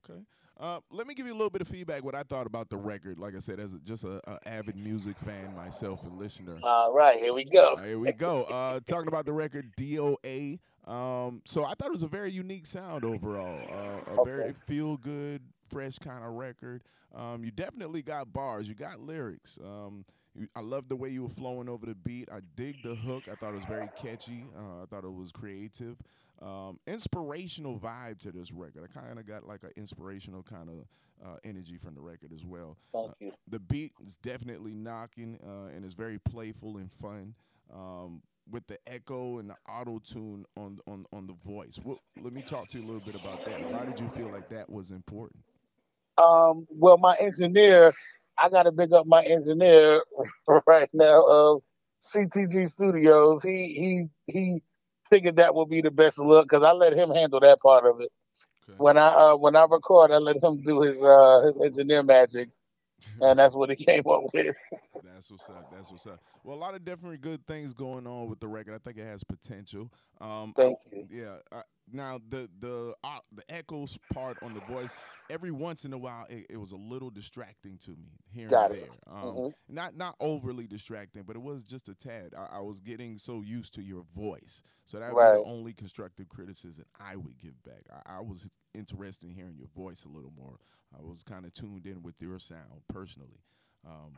Okay. 0.09 0.19
Uh, 0.63 0.79
let 0.91 1.07
me 1.07 1.13
give 1.13 1.25
you 1.25 1.33
a 1.33 1.35
little 1.35 1.49
bit 1.49 1.61
of 1.61 1.67
feedback. 1.67 2.05
What 2.05 2.15
I 2.15 2.23
thought 2.23 2.47
about 2.47 2.69
the 2.69 2.77
record. 2.77 3.19
Like 3.19 3.35
I 3.35 3.39
said, 3.39 3.59
as 3.59 3.73
a, 3.73 3.79
just 3.79 4.05
a, 4.05 4.21
a 4.25 4.47
avid 4.47 4.77
music 4.77 5.19
fan 5.19 5.53
myself 5.53 6.05
and 6.05 6.17
listener. 6.17 6.57
All 6.63 6.93
right, 6.93 7.19
here 7.19 7.33
we 7.33 7.43
go. 7.43 7.75
Here 7.75 7.99
we 7.99 8.13
go. 8.13 8.43
Uh, 8.43 8.79
talking 8.85 9.09
about 9.09 9.25
the 9.25 9.33
record 9.33 9.75
DOA. 9.75 10.59
Um, 10.87 11.41
so 11.43 11.65
I 11.65 11.73
thought 11.73 11.87
it 11.87 11.91
was 11.91 12.03
a 12.03 12.07
very 12.07 12.31
unique 12.31 12.65
sound 12.65 13.03
overall. 13.03 13.59
Uh, 13.69 14.21
a 14.21 14.23
very 14.23 14.53
feel 14.53 14.95
good, 14.95 15.41
fresh 15.67 15.99
kind 15.99 16.23
of 16.23 16.31
record. 16.31 16.81
Um, 17.13 17.43
you 17.43 17.51
definitely 17.51 18.01
got 18.01 18.31
bars. 18.31 18.69
You 18.69 18.75
got 18.75 19.01
lyrics. 19.01 19.59
Um, 19.61 20.05
you, 20.33 20.47
I 20.55 20.61
love 20.61 20.87
the 20.87 20.95
way 20.95 21.09
you 21.09 21.23
were 21.23 21.29
flowing 21.29 21.67
over 21.67 21.85
the 21.85 21.95
beat. 21.95 22.29
I 22.31 22.39
dig 22.55 22.83
the 22.83 22.95
hook. 22.95 23.23
I 23.29 23.35
thought 23.35 23.49
it 23.49 23.55
was 23.55 23.65
very 23.65 23.89
catchy. 23.97 24.45
Uh, 24.57 24.83
I 24.83 24.85
thought 24.85 25.03
it 25.03 25.13
was 25.13 25.33
creative. 25.33 25.97
Um, 26.43 26.79
inspirational 26.87 27.79
vibe 27.79 28.19
to 28.19 28.31
this 28.31 28.51
record. 28.51 28.83
I 28.83 28.99
kind 28.99 29.17
of 29.17 29.25
got 29.25 29.47
like 29.47 29.63
an 29.63 29.71
inspirational 29.77 30.43
kind 30.43 30.67
of 30.69 31.25
uh, 31.25 31.37
energy 31.45 31.77
from 31.77 31.95
the 31.95 32.01
record 32.01 32.33
as 32.33 32.43
well. 32.45 32.77
Thank 32.91 33.11
you. 33.19 33.29
Uh, 33.29 33.35
the 33.47 33.59
beat 33.59 33.93
is 34.05 34.17
definitely 34.17 34.73
knocking 34.73 35.39
uh, 35.41 35.73
and 35.73 35.85
it's 35.85 35.93
very 35.93 36.19
playful 36.19 36.77
and 36.77 36.91
fun. 36.91 37.35
Um, 37.73 38.23
with 38.49 38.67
the 38.67 38.77
echo 38.87 39.37
and 39.37 39.49
the 39.49 39.55
auto 39.69 39.99
tune 39.99 40.45
on 40.57 40.79
on 40.87 41.05
on 41.13 41.27
the 41.27 41.33
voice. 41.33 41.79
What, 41.81 41.99
let 42.21 42.33
me 42.33 42.41
talk 42.41 42.67
to 42.69 42.77
you 42.77 42.83
a 42.83 42.87
little 42.87 43.01
bit 43.01 43.15
about 43.15 43.45
that. 43.45 43.59
Why 43.71 43.85
did 43.85 43.99
you 43.99 44.07
feel 44.09 44.29
like 44.29 44.49
that 44.49 44.69
was 44.69 44.91
important? 44.91 45.43
Um, 46.17 46.67
well, 46.69 46.97
my 46.97 47.15
engineer, 47.19 47.93
I 48.37 48.49
got 48.49 48.63
to 48.63 48.71
big 48.71 48.93
up 48.93 49.07
my 49.07 49.23
engineer 49.23 50.03
right 50.67 50.89
now 50.93 51.23
of 51.25 51.61
CTG 52.01 52.69
Studios. 52.69 53.43
He 53.43 54.09
he 54.27 54.31
he 54.31 54.61
figured 55.13 55.35
that 55.35 55.53
would 55.53 55.69
be 55.69 55.81
the 55.81 55.91
best 55.91 56.17
look 56.17 56.45
because 56.45 56.63
I 56.63 56.71
let 56.71 56.93
him 56.93 57.11
handle 57.11 57.39
that 57.41 57.61
part 57.61 57.85
of 57.85 58.01
it. 58.01 58.09
Okay. 58.69 58.77
When 58.77 58.97
I 58.97 59.07
uh, 59.07 59.35
when 59.35 59.55
I 59.55 59.65
record, 59.69 60.11
I 60.11 60.17
let 60.17 60.43
him 60.43 60.61
do 60.61 60.81
his 60.81 61.03
uh, 61.03 61.41
his 61.45 61.61
engineer 61.61 62.01
magic 62.01 62.49
and 63.21 63.39
that's 63.39 63.55
what 63.55 63.69
he 63.69 63.75
came 63.75 64.03
up 64.09 64.23
with. 64.33 64.55
that's 65.03 65.31
what's 65.31 65.49
up. 65.49 65.71
That's 65.71 65.91
what's 65.91 66.07
up. 66.07 66.19
Well, 66.43 66.55
a 66.55 66.59
lot 66.59 66.75
of 66.75 66.85
different 66.85 67.21
good 67.21 67.45
things 67.45 67.73
going 67.73 68.07
on 68.07 68.29
with 68.29 68.39
the 68.39 68.47
record. 68.47 68.73
I 68.73 68.77
think 68.77 68.97
it 68.97 69.05
has 69.05 69.23
potential. 69.23 69.91
Um, 70.19 70.53
Thank 70.55 70.77
you. 70.91 71.07
Yeah. 71.09 71.35
I, 71.51 71.61
now 71.93 72.19
the 72.29 72.49
the 72.59 72.93
uh, 73.03 73.19
the 73.31 73.43
echoes 73.49 73.97
part 74.13 74.37
on 74.41 74.53
the 74.53 74.59
voice. 74.61 74.95
Every 75.29 75.51
once 75.51 75.85
in 75.85 75.93
a 75.93 75.97
while, 75.97 76.25
it, 76.29 76.47
it 76.49 76.57
was 76.57 76.73
a 76.73 76.77
little 76.77 77.09
distracting 77.09 77.77
to 77.85 77.91
me 77.91 78.19
here 78.29 78.49
Got 78.49 78.71
and 78.71 78.79
it. 78.81 78.97
there. 79.05 79.15
Um, 79.15 79.23
mm-hmm. 79.23 79.73
Not 79.73 79.95
not 79.95 80.15
overly 80.19 80.67
distracting, 80.67 81.23
but 81.23 81.35
it 81.35 81.41
was 81.41 81.63
just 81.63 81.87
a 81.87 81.95
tad. 81.95 82.33
I, 82.37 82.57
I 82.57 82.59
was 82.59 82.79
getting 82.79 83.17
so 83.17 83.41
used 83.41 83.73
to 83.75 83.81
your 83.81 84.03
voice, 84.15 84.63
so 84.85 84.99
that 84.99 85.13
right. 85.13 85.33
be 85.33 85.43
the 85.43 85.49
only 85.49 85.73
constructive 85.73 86.29
criticism 86.29 86.85
I 86.99 87.15
would 87.15 87.37
give 87.37 87.63
back. 87.63 87.83
I, 87.91 88.17
I 88.17 88.21
was 88.21 88.49
interested 88.73 89.29
in 89.29 89.35
hearing 89.35 89.55
your 89.57 89.69
voice 89.73 90.03
a 90.05 90.09
little 90.09 90.33
more. 90.37 90.59
I 90.97 91.01
was 91.01 91.23
kind 91.23 91.45
of 91.45 91.53
tuned 91.53 91.85
in 91.85 92.03
with 92.03 92.21
your 92.21 92.37
sound 92.39 92.83
personally. 92.87 93.39
Um, 93.85 94.13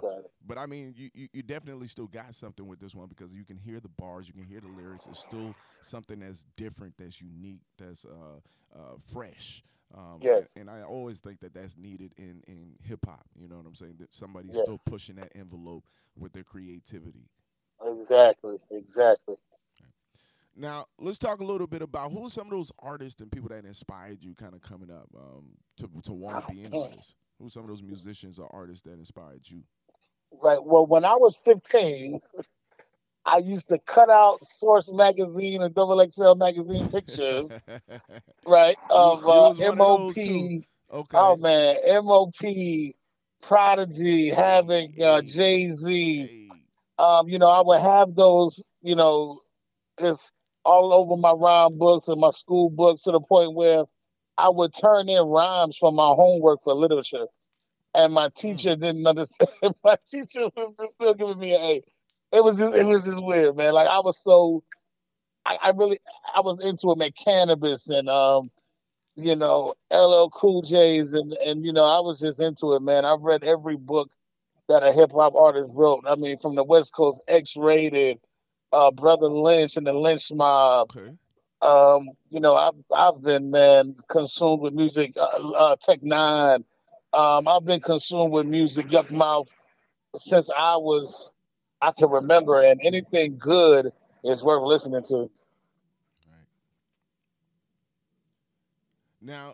but 0.45 0.57
I 0.59 0.67
mean, 0.67 0.93
you, 0.95 1.09
you, 1.13 1.27
you, 1.33 1.41
definitely 1.41 1.87
still 1.87 2.05
got 2.05 2.35
something 2.35 2.67
with 2.67 2.79
this 2.79 2.93
one 2.93 3.07
because 3.07 3.33
you 3.33 3.43
can 3.43 3.57
hear 3.57 3.79
the 3.79 3.89
bars, 3.89 4.27
you 4.27 4.33
can 4.33 4.43
hear 4.43 4.61
the 4.61 4.67
lyrics. 4.67 5.07
It's 5.07 5.19
still 5.19 5.55
something 5.81 6.19
that's 6.19 6.45
different, 6.55 6.97
that's 6.97 7.19
unique, 7.19 7.61
that's 7.77 8.05
uh, 8.05 8.77
uh, 8.77 8.97
fresh. 9.11 9.63
Um, 9.95 10.19
yes. 10.21 10.51
And 10.55 10.69
I 10.69 10.83
always 10.83 11.19
think 11.19 11.39
that 11.39 11.53
that's 11.53 11.77
needed 11.77 12.13
in, 12.17 12.43
in 12.47 12.75
hip 12.83 13.05
hop. 13.07 13.25
You 13.35 13.47
know 13.47 13.57
what 13.57 13.65
I'm 13.65 13.75
saying? 13.75 13.95
That 13.99 14.13
somebody's 14.13 14.51
yes. 14.53 14.63
still 14.63 14.79
pushing 14.85 15.15
that 15.15 15.31
envelope 15.35 15.83
with 16.17 16.33
their 16.33 16.43
creativity. 16.43 17.29
Exactly. 17.83 18.57
Exactly. 18.71 19.35
Now, 20.55 20.85
let's 20.97 21.17
talk 21.17 21.39
a 21.39 21.43
little 21.43 21.67
bit 21.67 21.81
about 21.81 22.11
who 22.11 22.25
are 22.25 22.29
some 22.29 22.47
of 22.47 22.51
those 22.51 22.71
artists 22.79 23.19
and 23.19 23.31
people 23.31 23.49
that 23.49 23.65
inspired 23.65 24.23
you 24.23 24.33
kind 24.35 24.53
of 24.53 24.61
coming 24.61 24.89
up 24.89 25.07
um, 25.17 25.49
to, 25.77 25.89
to 26.03 26.13
want 26.13 26.45
to 26.45 26.53
be 26.53 26.63
an 26.63 26.73
artist? 26.73 27.15
Who 27.39 27.49
some 27.49 27.63
of 27.63 27.69
those 27.69 27.83
musicians 27.83 28.39
or 28.39 28.49
artists 28.53 28.83
that 28.83 28.93
inspired 28.93 29.41
you? 29.49 29.63
Right. 30.41 30.63
Well, 30.63 30.85
when 30.85 31.05
I 31.05 31.15
was 31.15 31.35
15, 31.37 32.19
I 33.25 33.37
used 33.37 33.69
to 33.69 33.79
cut 33.79 34.09
out 34.09 34.45
Source 34.45 34.91
magazine 34.93 35.61
and 35.61 35.73
Double 35.73 36.05
XL 36.07 36.35
magazine 36.35 36.87
pictures, 36.89 37.59
right, 38.45 38.77
of 38.89 39.27
uh, 39.27 39.73
MOP. 39.73 40.13
Okay. 40.17 41.17
Oh 41.17 41.35
man, 41.35 41.75
MOP, 42.05 42.93
Prodigy, 43.41 44.29
having 44.29 44.93
uh, 45.03 45.21
Jay 45.21 45.71
Z. 45.71 46.49
Um, 46.99 47.27
you 47.27 47.39
know, 47.39 47.49
I 47.49 47.61
would 47.61 47.79
have 47.79 48.15
those, 48.15 48.65
you 48.81 48.95
know, 48.95 49.41
just 49.99 50.31
all 50.63 50.93
over 50.93 51.17
my 51.19 51.31
rhyme 51.31 51.77
books 51.77 52.07
and 52.07 52.21
my 52.21 52.29
school 52.29 52.69
books 52.69 53.03
to 53.03 53.11
the 53.11 53.19
point 53.19 53.53
where 53.53 53.85
I 54.37 54.49
would 54.49 54.73
turn 54.73 55.09
in 55.09 55.23
rhymes 55.23 55.77
from 55.77 55.95
my 55.95 56.07
homework 56.07 56.63
for 56.63 56.73
literature. 56.73 57.27
And 57.93 58.13
my 58.13 58.29
teacher 58.35 58.75
didn't 58.75 59.07
understand. 59.07 59.49
my 59.83 59.97
teacher 60.07 60.49
was 60.55 60.71
just 60.79 60.93
still 60.93 61.13
giving 61.13 61.39
me 61.39 61.53
an 61.55 61.61
A. 61.61 61.81
It 62.33 62.43
was 62.43 62.57
just 62.57 62.75
it 62.75 62.85
was 62.85 63.05
just 63.05 63.23
weird, 63.23 63.55
man. 63.55 63.73
Like 63.73 63.87
I 63.87 63.99
was 63.99 64.21
so 64.21 64.63
I, 65.45 65.57
I 65.63 65.69
really 65.69 65.99
I 66.35 66.41
was 66.41 66.59
into 66.59 66.91
it, 66.91 66.97
man, 66.97 67.11
Canibus 67.11 67.89
and 67.89 68.09
um, 68.09 68.51
you 69.15 69.35
know, 69.35 69.75
LL 69.91 70.29
Cool 70.29 70.61
J's 70.61 71.13
and 71.13 71.33
and 71.33 71.65
you 71.65 71.71
know, 71.71 71.83
I 71.83 72.01
was 72.01 72.19
just 72.19 72.41
into 72.41 72.73
it, 72.73 72.81
man. 72.81 73.05
I've 73.05 73.21
read 73.21 73.45
every 73.45 73.77
book 73.77 74.11
that 74.67 74.83
a 74.83 74.91
hip 74.91 75.11
hop 75.13 75.35
artist 75.35 75.71
wrote. 75.75 76.03
I 76.07 76.15
mean, 76.15 76.37
from 76.37 76.55
the 76.55 76.63
West 76.63 76.93
Coast 76.93 77.23
X-Raided, 77.27 78.19
uh, 78.73 78.91
Brother 78.91 79.27
Lynch 79.27 79.77
and 79.77 79.87
the 79.87 79.93
Lynch 79.93 80.31
Mob. 80.33 80.91
Okay. 80.95 81.15
Um, 81.65 82.09
you 82.29 82.39
know, 82.39 82.55
I've 82.55 82.75
I've 82.93 83.21
been 83.21 83.51
man 83.51 83.95
consumed 84.09 84.61
with 84.61 84.73
music. 84.73 85.13
Uh, 85.17 85.51
uh, 85.53 85.75
Tech 85.77 86.01
N9ne. 86.01 86.63
Um, 87.13 87.47
I've 87.47 87.65
been 87.65 87.79
consumed 87.79 88.31
with 88.33 88.45
music, 88.45 88.87
Yukmouth, 88.87 89.47
since 90.15 90.51
I 90.51 90.75
was 90.77 91.31
I 91.81 91.91
can 91.91 92.09
remember, 92.09 92.61
and 92.61 92.79
anything 92.83 93.37
good 93.37 93.91
is 94.23 94.43
worth 94.43 94.63
listening 94.63 95.03
to. 95.03 95.15
Right. 95.15 95.29
Now, 99.21 99.53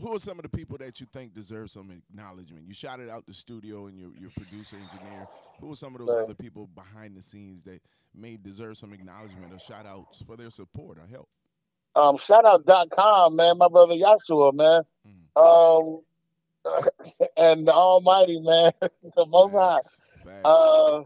who 0.00 0.14
are 0.14 0.18
some 0.18 0.38
of 0.38 0.42
the 0.42 0.48
people 0.48 0.78
that 0.78 1.00
you 1.00 1.06
think 1.12 1.34
deserve 1.34 1.70
some 1.70 1.90
acknowledgement? 1.90 2.66
You 2.66 2.74
shouted 2.74 3.08
out 3.08 3.26
the 3.26 3.34
studio 3.34 3.86
and 3.86 3.98
your 3.98 4.10
your 4.20 4.30
producer 4.30 4.76
engineer. 4.76 5.26
Who 5.60 5.72
are 5.72 5.76
some 5.76 5.94
of 5.94 6.00
those 6.00 6.14
Right. 6.14 6.24
other 6.24 6.34
people 6.34 6.68
behind 6.68 7.16
the 7.16 7.22
scenes 7.22 7.64
that 7.64 7.80
may 8.14 8.36
deserve 8.36 8.78
some 8.78 8.92
acknowledgement 8.92 9.52
or 9.52 9.58
shout 9.58 9.86
outs 9.86 10.22
for 10.22 10.36
their 10.36 10.50
support 10.50 10.98
or 10.98 11.06
help? 11.06 11.28
Um, 11.96 12.16
shout 12.16 12.44
out 12.44 12.64
dot 12.64 12.90
com, 12.90 13.34
man, 13.36 13.58
my 13.58 13.68
brother 13.68 13.94
Yashua, 13.94 14.52
man. 14.54 14.82
Um, 15.34 16.02
and 17.36 17.66
the 17.66 17.72
Almighty, 17.72 18.40
man, 18.40 18.72
the 18.80 19.26
Most 19.26 19.54
High. 19.54 19.80
Facts. 20.24 20.40
Uh, 20.44 21.02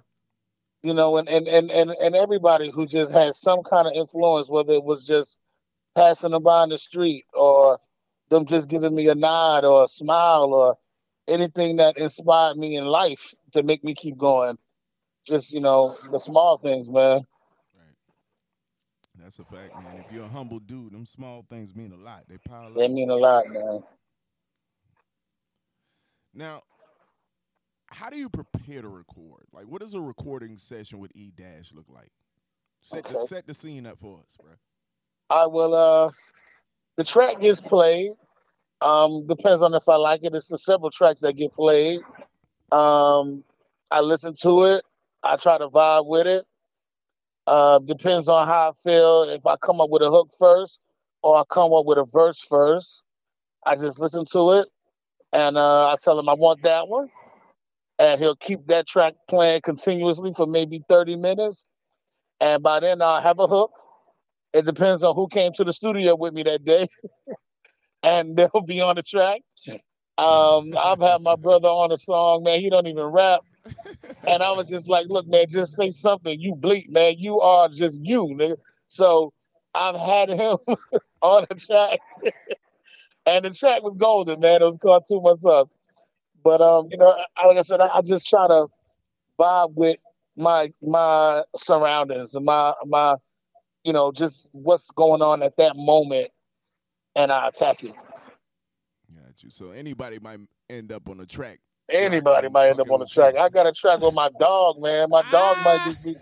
you 0.82 0.92
know, 0.94 1.16
and, 1.16 1.28
and, 1.28 1.46
and, 1.46 1.70
and, 1.70 1.90
and 1.92 2.16
everybody 2.16 2.70
who 2.70 2.86
just 2.86 3.12
had 3.12 3.34
some 3.34 3.62
kind 3.62 3.86
of 3.86 3.92
influence, 3.94 4.50
whether 4.50 4.72
it 4.72 4.82
was 4.82 5.06
just 5.06 5.38
passing 5.94 6.32
them 6.32 6.42
by 6.42 6.64
in 6.64 6.70
the 6.70 6.78
street 6.78 7.24
or 7.32 7.78
them 8.32 8.46
just 8.46 8.68
giving 8.68 8.94
me 8.94 9.08
a 9.08 9.14
nod 9.14 9.64
or 9.64 9.84
a 9.84 9.88
smile 9.88 10.52
or 10.52 10.76
anything 11.28 11.76
that 11.76 11.96
inspired 11.98 12.56
me 12.56 12.76
in 12.76 12.84
life 12.84 13.34
to 13.52 13.62
make 13.62 13.84
me 13.84 13.94
keep 13.94 14.18
going. 14.18 14.58
Just, 15.24 15.52
you 15.52 15.60
know, 15.60 15.96
the 16.10 16.18
small 16.18 16.58
things, 16.58 16.90
man. 16.90 17.24
Right. 17.76 17.96
That's 19.22 19.38
a 19.38 19.44
fact, 19.44 19.76
man. 19.76 20.02
If 20.04 20.10
you're 20.10 20.24
a 20.24 20.28
humble 20.28 20.58
dude, 20.58 20.92
them 20.92 21.06
small 21.06 21.44
things 21.48 21.74
mean 21.74 21.92
a 21.92 21.96
lot. 21.96 22.24
They 22.28 22.38
pile 22.38 22.68
up. 22.68 22.74
They 22.74 22.88
mean 22.88 23.10
a 23.10 23.16
lot, 23.16 23.44
man. 23.48 23.80
Now, 26.34 26.62
how 27.86 28.10
do 28.10 28.16
you 28.16 28.28
prepare 28.28 28.82
to 28.82 28.88
record? 28.88 29.44
Like, 29.52 29.66
what 29.66 29.80
does 29.80 29.94
a 29.94 30.00
recording 30.00 30.56
session 30.56 30.98
with 30.98 31.12
E 31.14 31.30
Dash 31.36 31.72
look 31.72 31.86
like? 31.88 32.10
Set 32.82 33.04
the, 33.04 33.22
set 33.22 33.46
the 33.46 33.54
scene 33.54 33.86
up 33.86 33.98
for 33.98 34.18
us, 34.26 34.36
bro. 34.42 34.52
I 35.30 35.46
will 35.46 35.74
uh 35.74 36.10
the 36.96 37.04
track 37.04 37.40
gets 37.40 37.60
played. 37.60 38.12
Um 38.80 39.26
depends 39.26 39.62
on 39.62 39.74
if 39.74 39.88
I 39.88 39.96
like 39.96 40.20
it. 40.24 40.34
It's 40.34 40.48
the 40.48 40.58
several 40.58 40.90
tracks 40.90 41.20
that 41.22 41.34
get 41.36 41.54
played. 41.54 42.00
Um 42.72 43.42
I 43.90 44.00
listen 44.00 44.34
to 44.42 44.64
it. 44.64 44.84
I 45.22 45.36
try 45.36 45.58
to 45.58 45.68
vibe 45.68 46.06
with 46.06 46.26
it. 46.26 46.44
Uh 47.46 47.78
depends 47.80 48.28
on 48.28 48.46
how 48.46 48.70
I 48.70 48.72
feel. 48.84 49.22
If 49.24 49.46
I 49.46 49.56
come 49.56 49.80
up 49.80 49.90
with 49.90 50.02
a 50.02 50.10
hook 50.10 50.30
first 50.38 50.80
or 51.22 51.36
I 51.38 51.44
come 51.48 51.72
up 51.72 51.86
with 51.86 51.98
a 51.98 52.04
verse 52.04 52.40
first, 52.40 53.02
I 53.64 53.76
just 53.76 54.00
listen 54.00 54.24
to 54.32 54.52
it 54.52 54.68
and 55.32 55.56
uh 55.56 55.90
I 55.90 55.96
tell 56.02 56.18
him 56.18 56.28
I 56.28 56.34
want 56.34 56.62
that 56.62 56.88
one. 56.88 57.08
And 57.98 58.20
he'll 58.20 58.36
keep 58.36 58.66
that 58.66 58.86
track 58.88 59.14
playing 59.28 59.60
continuously 59.62 60.32
for 60.32 60.46
maybe 60.46 60.82
30 60.88 61.16
minutes. 61.16 61.66
And 62.40 62.62
by 62.62 62.80
then 62.80 63.00
I'll 63.02 63.20
have 63.20 63.38
a 63.38 63.46
hook. 63.46 63.72
It 64.52 64.66
depends 64.66 65.02
on 65.02 65.14
who 65.14 65.28
came 65.28 65.52
to 65.54 65.64
the 65.64 65.72
studio 65.72 66.14
with 66.14 66.34
me 66.34 66.42
that 66.42 66.64
day, 66.64 66.86
and 68.02 68.36
they'll 68.36 68.62
be 68.66 68.80
on 68.80 68.96
the 68.96 69.02
track. 69.02 69.40
Um, 70.18 70.74
I've 70.78 71.00
had 71.00 71.22
my 71.22 71.36
brother 71.36 71.68
on 71.68 71.90
a 71.90 71.98
song, 71.98 72.42
man. 72.44 72.60
He 72.60 72.68
don't 72.68 72.86
even 72.86 73.04
rap, 73.04 73.40
and 74.26 74.42
I 74.42 74.52
was 74.52 74.68
just 74.68 74.90
like, 74.90 75.06
"Look, 75.08 75.26
man, 75.26 75.46
just 75.48 75.74
say 75.74 75.90
something. 75.90 76.38
You 76.38 76.54
bleep, 76.54 76.90
man. 76.90 77.14
You 77.18 77.40
are 77.40 77.68
just 77.68 78.00
you, 78.02 78.26
nigga." 78.38 78.56
So 78.88 79.32
I've 79.74 79.96
had 79.96 80.28
him 80.28 80.58
on 81.22 81.46
the 81.48 81.54
track, 81.54 81.98
and 83.26 83.44
the 83.44 83.50
track 83.50 83.82
was 83.82 83.94
golden, 83.94 84.40
man. 84.40 84.60
It 84.60 84.64
was 84.64 84.78
called 84.78 85.04
Too 85.08 85.20
Much 85.20 85.38
Sauce. 85.38 85.72
But 86.44 86.60
um, 86.60 86.88
you 86.90 86.98
know, 86.98 87.16
like 87.46 87.56
I 87.56 87.62
said, 87.62 87.80
I, 87.80 87.88
I 87.88 88.02
just 88.02 88.28
try 88.28 88.46
to 88.48 88.66
vibe 89.38 89.74
with 89.74 89.96
my 90.36 90.70
my 90.82 91.42
surroundings 91.56 92.34
and 92.34 92.44
my 92.44 92.74
my 92.86 93.16
you 93.84 93.92
know, 93.92 94.12
just 94.12 94.48
what's 94.52 94.90
going 94.90 95.22
on 95.22 95.42
at 95.42 95.56
that 95.56 95.76
moment, 95.76 96.28
and 97.16 97.32
I 97.32 97.48
attack 97.48 97.84
it. 97.84 97.94
Got 99.14 99.42
you. 99.42 99.50
So 99.50 99.70
anybody 99.70 100.18
might 100.18 100.40
end 100.70 100.92
up 100.92 101.08
on 101.08 101.18
the 101.18 101.26
track. 101.26 101.58
Anybody 101.88 102.48
might 102.48 102.70
end 102.70 102.80
up 102.80 102.90
on 102.90 103.00
the 103.00 103.06
track. 103.06 103.36
I 103.36 103.48
got 103.48 103.66
a 103.66 103.72
track 103.72 104.00
with 104.00 104.14
my 104.14 104.30
dog, 104.38 104.80
man. 104.80 105.10
My 105.10 105.22
dog 105.30 105.56
might 105.64 105.94
be. 106.02 106.16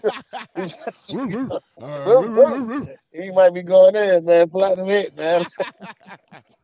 he 3.13 3.31
might 3.31 3.55
be 3.55 3.63
going 3.63 3.95
in, 3.95 4.25
man. 4.25 4.49
Platinum 4.49 4.87
hit, 4.87 5.17
man. 5.17 5.45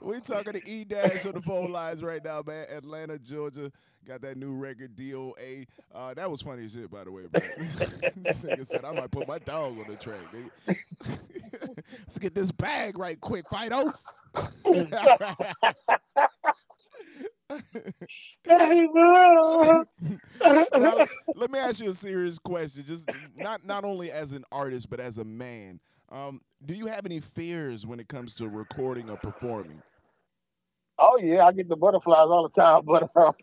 we 0.00 0.20
talking 0.20 0.54
to 0.54 0.68
E 0.68 0.84
Dash 0.84 1.26
on 1.26 1.32
the 1.32 1.42
phone 1.42 1.72
lines 1.72 2.02
right 2.02 2.24
now, 2.24 2.42
man. 2.46 2.66
Atlanta, 2.70 3.18
Georgia. 3.18 3.70
Got 4.06 4.22
that 4.22 4.38
new 4.38 4.56
record, 4.56 4.96
DOA. 4.96 5.66
Uh, 5.94 6.14
that 6.14 6.30
was 6.30 6.40
funny 6.40 6.64
as 6.64 6.72
shit, 6.72 6.90
by 6.90 7.04
the 7.04 7.12
way, 7.12 7.24
bro. 7.30 7.42
this 8.16 8.40
nigga 8.40 8.66
said 8.66 8.84
I 8.84 8.92
might 8.92 9.10
put 9.10 9.28
my 9.28 9.38
dog 9.38 9.78
on 9.78 9.86
the 9.86 9.96
track, 9.96 10.20
nigga. 10.32 10.50
Let's 11.98 12.18
get 12.18 12.34
this 12.34 12.50
bag 12.50 12.98
right 12.98 13.20
quick, 13.20 13.44
Fido. 13.48 13.92
Hey, 14.64 14.84
now, 18.48 19.84
let 21.34 21.50
me 21.50 21.58
ask 21.58 21.82
you 21.82 21.90
a 21.90 21.94
serious 21.94 22.38
question. 22.38 22.84
Just 22.86 23.10
not 23.38 23.64
not 23.64 23.84
only 23.84 24.10
as 24.10 24.32
an 24.32 24.44
artist, 24.50 24.88
but 24.88 25.00
as 25.00 25.18
a 25.18 25.24
man. 25.24 25.80
Um, 26.10 26.40
do 26.64 26.74
you 26.74 26.86
have 26.86 27.06
any 27.06 27.20
fears 27.20 27.86
when 27.86 28.00
it 28.00 28.08
comes 28.08 28.34
to 28.36 28.48
recording 28.48 29.10
or 29.10 29.16
performing? 29.16 29.82
Oh 31.00 31.18
yeah, 31.18 31.46
I 31.46 31.52
get 31.52 31.68
the 31.68 31.76
butterflies 31.76 32.28
all 32.28 32.42
the 32.42 32.60
time, 32.60 32.82
but 32.86 33.10
um, 33.16 33.34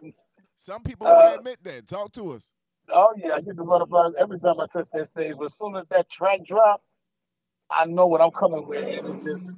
some 0.55 0.83
people 0.83 1.07
won't 1.07 1.35
uh, 1.35 1.35
admit 1.39 1.57
that. 1.63 1.87
Talk 1.87 2.11
to 2.13 2.31
us. 2.31 2.53
Oh 2.89 3.13
yeah, 3.17 3.33
I 3.33 3.41
get 3.41 3.57
the 3.57 3.63
butterflies 3.63 4.13
every 4.17 4.39
time 4.39 4.59
I 4.59 4.67
touch 4.67 4.91
that 4.91 5.07
stage. 5.07 5.33
But 5.37 5.45
as 5.45 5.57
soon 5.57 5.75
as 5.75 5.85
that 5.89 6.09
track 6.09 6.45
drop, 6.45 6.81
I 7.69 7.85
know 7.85 8.07
what 8.07 8.21
I'm 8.21 8.31
coming 8.31 8.65
with. 8.67 9.05
And 9.05 9.21
just, 9.23 9.57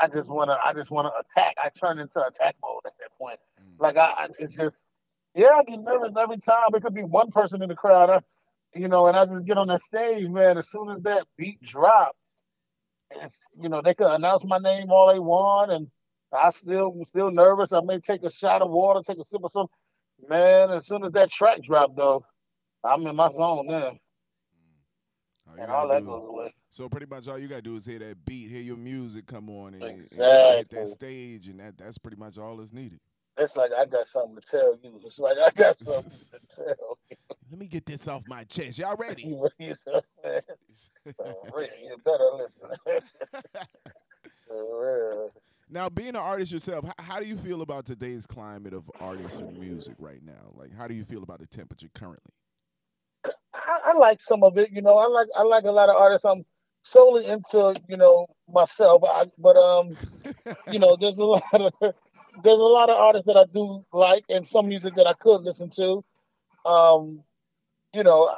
I 0.00 0.08
just 0.08 0.30
wanna, 0.30 0.56
I 0.64 0.72
just 0.72 0.90
wanna 0.90 1.10
attack. 1.20 1.56
I 1.62 1.68
turn 1.68 1.98
into 1.98 2.24
attack 2.24 2.56
mode 2.62 2.80
at 2.86 2.92
that 3.00 3.10
point. 3.18 3.38
Mm. 3.60 3.80
Like 3.80 3.96
I, 3.96 4.06
I, 4.06 4.28
it's 4.38 4.56
just, 4.56 4.84
yeah, 5.34 5.58
I 5.58 5.64
get 5.64 5.80
nervous 5.80 6.12
every 6.18 6.38
time. 6.38 6.68
It 6.74 6.82
could 6.82 6.94
be 6.94 7.02
one 7.02 7.30
person 7.30 7.62
in 7.62 7.68
the 7.68 7.74
crowd, 7.74 8.08
I, 8.08 8.20
you 8.78 8.88
know, 8.88 9.06
and 9.06 9.16
I 9.16 9.26
just 9.26 9.44
get 9.44 9.58
on 9.58 9.66
that 9.68 9.80
stage, 9.80 10.28
man. 10.28 10.56
As 10.56 10.70
soon 10.70 10.90
as 10.90 11.02
that 11.02 11.26
beat 11.36 11.60
drop, 11.60 12.16
it's, 13.10 13.46
you 13.60 13.68
know, 13.68 13.82
they 13.82 13.94
could 13.94 14.12
announce 14.12 14.44
my 14.44 14.58
name 14.58 14.90
all 14.90 15.12
they 15.12 15.18
want, 15.18 15.72
and 15.72 15.88
I 16.32 16.50
still, 16.50 16.94
still 17.04 17.30
nervous. 17.30 17.72
I 17.72 17.80
may 17.80 18.00
take 18.00 18.22
a 18.22 18.30
shot 18.30 18.62
of 18.62 18.70
water, 18.70 19.00
take 19.06 19.18
a 19.18 19.24
sip 19.24 19.44
of 19.44 19.52
something 19.52 19.70
Man, 20.28 20.70
as 20.70 20.86
soon 20.86 21.04
as 21.04 21.12
that 21.12 21.30
track 21.30 21.62
dropped, 21.62 21.96
though, 21.96 22.24
I'm 22.82 23.06
in 23.06 23.14
my 23.14 23.28
zone 23.28 23.66
then. 23.68 23.98
Oh, 25.48 25.54
and 25.58 25.70
all 25.70 25.88
that 25.88 26.00
do, 26.00 26.06
goes 26.06 26.26
away. 26.26 26.54
So 26.70 26.88
pretty 26.88 27.06
much 27.06 27.28
all 27.28 27.38
you 27.38 27.48
gotta 27.48 27.62
do 27.62 27.76
is 27.76 27.86
hear 27.86 27.98
that 28.00 28.24
beat, 28.24 28.50
hear 28.50 28.62
your 28.62 28.76
music 28.76 29.26
come 29.26 29.48
on, 29.48 29.74
and, 29.74 29.82
exactly. 29.82 30.26
and 30.26 30.58
hit 30.58 30.70
that 30.70 30.88
stage, 30.88 31.46
and 31.46 31.60
that 31.60 31.78
that's 31.78 31.98
pretty 31.98 32.16
much 32.16 32.38
all 32.38 32.56
that's 32.56 32.72
needed. 32.72 32.98
It's 33.38 33.56
like 33.56 33.70
I 33.72 33.84
got 33.84 34.06
something 34.06 34.36
to 34.36 34.40
tell 34.40 34.76
you. 34.82 35.00
It's 35.04 35.20
like 35.20 35.36
I 35.38 35.50
got 35.50 35.78
something 35.78 36.10
to 36.10 36.56
tell 36.56 36.98
you. 37.10 37.16
Let 37.50 37.60
me 37.60 37.68
get 37.68 37.86
this 37.86 38.08
off 38.08 38.24
my 38.26 38.42
chest. 38.44 38.78
Y'all 38.78 38.96
ready? 38.96 39.22
you 39.58 39.74
know 39.86 40.00
you 41.60 41.96
better 42.04 42.30
listen. 42.36 42.70
Now, 45.68 45.88
being 45.88 46.10
an 46.10 46.16
artist 46.16 46.52
yourself, 46.52 46.84
how 46.98 47.18
do 47.18 47.26
you 47.26 47.36
feel 47.36 47.60
about 47.60 47.86
today's 47.86 48.24
climate 48.24 48.72
of 48.72 48.88
artists 49.00 49.40
and 49.40 49.58
music 49.58 49.96
right 49.98 50.22
now? 50.22 50.52
Like, 50.54 50.72
how 50.76 50.86
do 50.86 50.94
you 50.94 51.04
feel 51.04 51.24
about 51.24 51.40
the 51.40 51.46
temperature 51.46 51.88
currently? 51.92 52.32
I, 53.52 53.78
I 53.86 53.98
like 53.98 54.20
some 54.20 54.44
of 54.44 54.56
it. 54.58 54.70
You 54.70 54.82
know, 54.82 54.96
I 54.96 55.06
like 55.06 55.28
I 55.36 55.42
like 55.42 55.64
a 55.64 55.72
lot 55.72 55.88
of 55.88 55.96
artists. 55.96 56.24
I'm 56.24 56.44
solely 56.84 57.26
into 57.26 57.74
you 57.88 57.96
know 57.96 58.26
myself, 58.48 59.02
I, 59.04 59.24
but 59.38 59.56
um, 59.56 59.90
you 60.72 60.78
know, 60.78 60.96
there's 61.00 61.18
a 61.18 61.24
lot 61.24 61.42
of 61.52 61.72
there's 61.80 62.60
a 62.60 62.62
lot 62.62 62.88
of 62.88 62.98
artists 62.98 63.26
that 63.26 63.36
I 63.36 63.44
do 63.52 63.84
like, 63.92 64.22
and 64.28 64.46
some 64.46 64.68
music 64.68 64.94
that 64.94 65.08
I 65.08 65.14
could 65.14 65.42
listen 65.42 65.70
to. 65.70 66.04
Um, 66.64 67.24
you 67.92 68.04
know, 68.04 68.32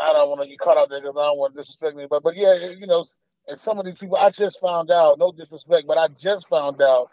I 0.00 0.12
don't 0.12 0.28
want 0.28 0.42
to 0.42 0.48
get 0.48 0.58
caught 0.58 0.76
out 0.76 0.88
there 0.88 1.00
because 1.00 1.16
I 1.16 1.26
don't 1.26 1.38
want 1.38 1.54
to 1.54 1.60
disrespect 1.60 1.94
anybody, 1.94 2.08
but, 2.08 2.22
but 2.22 2.36
yeah, 2.36 2.70
you 2.78 2.86
know, 2.86 3.04
and 3.48 3.58
some 3.58 3.78
of 3.78 3.84
these 3.84 3.98
people, 3.98 4.16
I 4.16 4.30
just 4.30 4.60
found 4.60 4.90
out, 4.90 5.18
no 5.18 5.32
disrespect, 5.32 5.86
but 5.86 5.98
I 5.98 6.08
just 6.08 6.48
found 6.48 6.82
out 6.82 7.10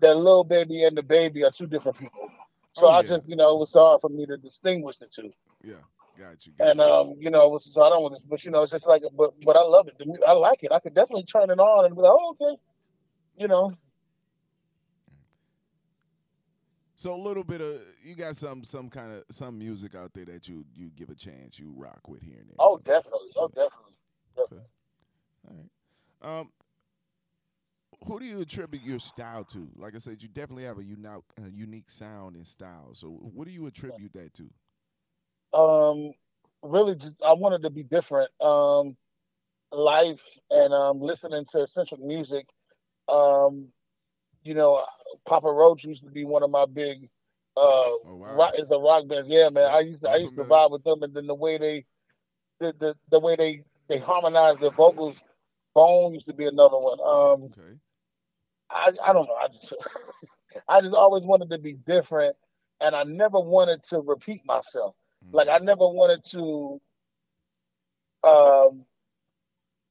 that 0.00 0.16
Lil 0.16 0.44
Baby 0.44 0.84
and 0.84 0.96
DaBaby 0.96 1.46
are 1.46 1.50
two 1.50 1.66
different 1.66 1.98
people. 1.98 2.28
So 2.72 2.88
oh, 2.88 2.90
yeah. 2.90 2.96
I 2.98 3.02
just, 3.02 3.28
you 3.28 3.36
know, 3.36 3.56
it 3.56 3.58
was 3.60 3.72
hard 3.72 4.00
for 4.00 4.10
me 4.10 4.26
to 4.26 4.36
distinguish 4.36 4.98
the 4.98 5.06
two. 5.06 5.32
Yeah, 5.62 5.74
got 6.18 6.44
you. 6.44 6.52
Got 6.58 6.70
and 6.70 6.80
um, 6.80 7.14
you 7.18 7.30
know, 7.30 7.56
so 7.58 7.82
I 7.82 7.88
don't 7.88 8.02
want 8.02 8.14
to, 8.14 8.28
but 8.28 8.44
you 8.44 8.50
know, 8.50 8.62
it's 8.62 8.72
just 8.72 8.86
like, 8.86 9.02
but 9.16 9.32
but 9.42 9.56
I 9.56 9.62
love 9.62 9.88
it. 9.88 9.94
I 10.26 10.32
like 10.32 10.62
it. 10.62 10.72
I 10.72 10.80
could 10.80 10.94
definitely 10.94 11.24
turn 11.24 11.50
it 11.50 11.58
on 11.58 11.86
and 11.86 11.94
be 11.94 12.02
like, 12.02 12.12
oh, 12.12 12.36
okay, 12.40 12.60
you 13.38 13.48
know. 13.48 13.72
So 16.96 17.14
a 17.14 17.16
little 17.16 17.44
bit 17.44 17.60
of 17.60 17.80
you 18.02 18.14
got 18.14 18.36
some 18.36 18.64
some 18.64 18.90
kind 18.90 19.12
of 19.12 19.24
some 19.30 19.58
music 19.58 19.94
out 19.94 20.12
there 20.14 20.24
that 20.26 20.48
you 20.48 20.64
you 20.74 20.90
give 20.94 21.10
a 21.10 21.14
chance, 21.14 21.58
you 21.58 21.72
rock 21.76 22.08
with 22.08 22.22
here 22.22 22.36
and 22.38 22.48
there. 22.48 22.56
Oh, 22.58 22.78
definitely. 22.78 23.30
Oh, 23.36 23.48
definitely. 23.48 23.94
definitely. 24.34 24.58
Okay. 24.58 24.66
Um, 26.26 26.50
who 28.04 28.18
do 28.18 28.26
you 28.26 28.40
attribute 28.40 28.82
your 28.82 28.98
style 28.98 29.44
to? 29.44 29.68
Like 29.76 29.94
I 29.94 29.98
said, 29.98 30.22
you 30.22 30.28
definitely 30.28 30.64
have 30.64 30.78
a 30.78 30.84
unique, 30.84 31.22
a 31.38 31.50
unique 31.50 31.88
sound 31.88 32.34
and 32.34 32.46
style. 32.46 32.90
So, 32.94 33.08
what 33.08 33.46
do 33.46 33.52
you 33.52 33.66
attribute 33.66 34.12
that 34.14 34.34
to? 34.34 35.58
Um, 35.58 36.12
really, 36.62 36.96
just 36.96 37.22
I 37.24 37.32
wanted 37.32 37.62
to 37.62 37.70
be 37.70 37.84
different. 37.84 38.30
Um, 38.40 38.96
life 39.70 40.22
and 40.50 40.74
um, 40.74 41.00
listening 41.00 41.44
to 41.52 41.62
eccentric 41.62 42.00
music. 42.00 42.46
Um, 43.08 43.68
you 44.42 44.54
know, 44.54 44.84
Papa 45.26 45.50
Roach 45.50 45.84
used 45.84 46.04
to 46.04 46.10
be 46.10 46.24
one 46.24 46.42
of 46.42 46.50
my 46.50 46.66
big. 46.66 47.08
Uh, 47.56 47.62
oh, 47.62 48.00
wow. 48.04 48.36
rock, 48.36 48.54
is 48.58 48.70
a 48.72 48.78
rock 48.78 49.06
band. 49.08 49.28
Yeah, 49.28 49.48
man. 49.48 49.70
I 49.72 49.80
used 49.80 50.02
to 50.02 50.10
I 50.10 50.16
used 50.16 50.36
to 50.36 50.44
vibe 50.44 50.72
with 50.72 50.82
them, 50.82 51.02
and 51.02 51.14
then 51.14 51.26
the 51.26 51.34
way 51.34 51.56
they, 51.56 51.84
the 52.58 52.74
the, 52.78 52.96
the 53.10 53.20
way 53.20 53.36
they 53.36 53.62
they 53.88 53.98
harmonize 53.98 54.58
their 54.58 54.70
vocals 54.70 55.22
Bone 55.76 56.14
used 56.14 56.26
to 56.26 56.32
be 56.32 56.46
another 56.46 56.78
one. 56.78 56.98
Um, 57.00 57.44
okay. 57.44 57.76
I 58.70 58.92
I 59.04 59.12
don't 59.12 59.28
know. 59.28 59.34
I 59.34 59.48
just 59.48 59.74
I 60.68 60.80
just 60.80 60.94
always 60.94 61.26
wanted 61.26 61.50
to 61.50 61.58
be 61.58 61.74
different, 61.74 62.34
and 62.80 62.96
I 62.96 63.04
never 63.04 63.38
wanted 63.38 63.82
to 63.90 64.00
repeat 64.00 64.40
myself. 64.46 64.96
Mm-hmm. 65.22 65.36
Like 65.36 65.48
I 65.48 65.58
never 65.58 65.86
wanted 65.86 66.24
to. 66.30 66.80
Um, 68.24 68.86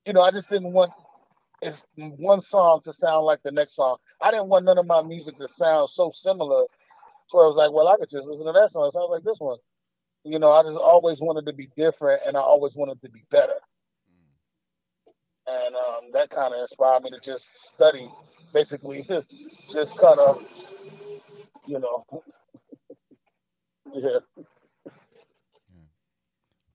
you 0.07 0.13
know, 0.13 0.21
I 0.21 0.31
just 0.31 0.49
didn't 0.49 0.73
want 0.73 0.91
it's 1.61 1.85
one 1.95 2.41
song 2.41 2.81
to 2.85 2.91
sound 2.91 3.27
like 3.27 3.43
the 3.43 3.51
next 3.51 3.75
song. 3.75 3.97
I 4.19 4.31
didn't 4.31 4.49
want 4.49 4.65
none 4.65 4.79
of 4.79 4.87
my 4.87 5.03
music 5.03 5.37
to 5.37 5.47
sound 5.47 5.89
so 5.89 6.09
similar. 6.09 6.65
So 7.27 7.43
I 7.43 7.47
was 7.47 7.57
like, 7.57 7.71
well, 7.71 7.87
I 7.87 7.97
could 7.97 8.09
just 8.09 8.27
listen 8.27 8.47
to 8.47 8.53
that 8.53 8.71
song. 8.71 8.87
It 8.87 8.93
sounds 8.93 9.11
like 9.11 9.23
this 9.23 9.39
one. 9.39 9.57
You 10.23 10.39
know, 10.39 10.51
I 10.51 10.63
just 10.63 10.79
always 10.79 11.21
wanted 11.21 11.45
to 11.45 11.53
be 11.53 11.69
different, 11.75 12.23
and 12.25 12.35
I 12.35 12.39
always 12.39 12.75
wanted 12.75 13.01
to 13.01 13.09
be 13.09 13.21
better 13.29 13.53
that 16.15 16.29
kind 16.29 16.53
of 16.53 16.61
inspired 16.61 17.03
me 17.03 17.09
to 17.11 17.19
just 17.19 17.67
study, 17.67 18.07
basically, 18.53 19.03
just 19.73 19.99
kind 19.99 20.17
of, 20.19 20.41
you 21.67 21.79
know, 21.79 22.05
yeah. 23.93 24.19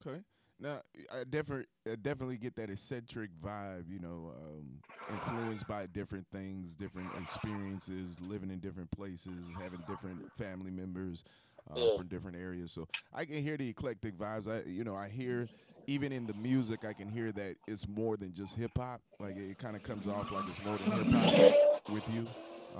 Okay. 0.07 0.21
Now, 0.59 0.81
I 1.15 1.25
definitely, 1.25 1.67
I 1.91 1.97
definitely 1.97 2.37
get 2.37 2.55
that 2.57 2.69
eccentric 2.69 3.31
vibe. 3.43 3.89
You 3.89 3.99
know, 3.99 4.33
um, 4.37 4.81
influenced 5.11 5.67
by 5.67 5.87
different 5.87 6.27
things, 6.31 6.75
different 6.75 7.09
experiences, 7.23 8.21
living 8.21 8.51
in 8.51 8.59
different 8.59 8.91
places, 8.91 9.57
having 9.61 9.81
different 9.89 10.31
family 10.37 10.71
members 10.71 11.25
uh, 11.71 11.79
yeah. 11.79 11.97
from 11.97 12.09
different 12.09 12.37
areas. 12.37 12.73
So 12.73 12.89
I 13.15 13.25
can 13.25 13.43
hear 13.43 13.57
the 13.57 13.69
eclectic 13.69 14.17
vibes. 14.17 14.49
I, 14.49 14.69
you 14.69 14.85
know, 14.85 14.95
I 14.95 15.09
hear 15.09 15.49
even 15.91 16.13
in 16.13 16.25
the 16.25 16.35
music, 16.35 16.85
I 16.85 16.93
can 16.93 17.09
hear 17.09 17.33
that 17.33 17.57
it's 17.67 17.89
more 17.89 18.17
than 18.17 18.33
just 18.33 18.57
hip 18.57 18.71
hop. 18.77 19.01
Like 19.19 19.35
it, 19.37 19.59
kind 19.59 19.75
of 19.75 19.83
comes 19.83 20.07
off 20.07 20.33
like 20.33 20.45
it's 20.47 20.65
more 20.65 20.77
than 20.77 21.13
hip 21.13 21.53
hop 21.75 21.93
with 21.93 22.15
you. 22.15 22.27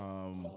Um, 0.01 0.47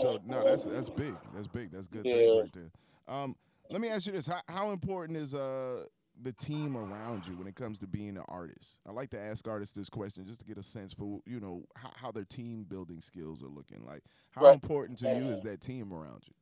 so 0.00 0.18
no, 0.26 0.42
that's 0.42 0.64
that's 0.64 0.88
big. 0.88 1.14
That's 1.32 1.46
big. 1.46 1.70
That's 1.70 1.86
good 1.86 2.04
yeah. 2.04 2.16
things 2.16 2.34
right 2.34 2.52
there. 2.52 3.14
Um, 3.16 3.36
let 3.70 3.80
me 3.80 3.88
ask 3.88 4.04
you 4.06 4.12
this: 4.12 4.26
How, 4.26 4.40
how 4.48 4.70
important 4.72 5.16
is 5.16 5.32
uh 5.32 5.84
the 6.20 6.32
team 6.32 6.76
around 6.76 7.28
you 7.28 7.36
when 7.36 7.46
it 7.46 7.54
comes 7.54 7.78
to 7.78 7.86
being 7.86 8.16
an 8.16 8.24
artist? 8.28 8.78
I 8.84 8.90
like 8.90 9.10
to 9.10 9.20
ask 9.20 9.46
artists 9.46 9.74
this 9.74 9.88
question 9.88 10.26
just 10.26 10.40
to 10.40 10.46
get 10.46 10.58
a 10.58 10.64
sense 10.64 10.92
for 10.92 11.20
you 11.24 11.38
know 11.38 11.62
how, 11.76 11.92
how 11.94 12.10
their 12.10 12.24
team 12.24 12.66
building 12.68 13.00
skills 13.00 13.44
are 13.44 13.48
looking. 13.48 13.86
Like, 13.86 14.02
how 14.30 14.46
right. 14.46 14.54
important 14.54 14.98
to 14.98 15.14
you 15.14 15.30
is 15.30 15.42
that 15.42 15.60
team 15.60 15.92
around 15.92 16.24
you? 16.26 16.34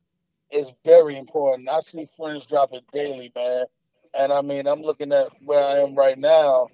It's 0.49 0.73
very 0.83 1.19
important. 1.19 1.69
I 1.69 1.81
see 1.81 2.07
friends 2.17 2.47
dropping 2.47 2.81
daily, 2.91 3.31
man. 3.35 3.65
And 4.17 4.31
I 4.31 4.41
mean, 4.41 4.67
I'm 4.67 4.81
looking 4.81 5.11
at 5.11 5.27
where 5.43 5.63
I 5.63 5.79
am 5.79 5.95
right 5.95 6.17
now, 6.17 6.67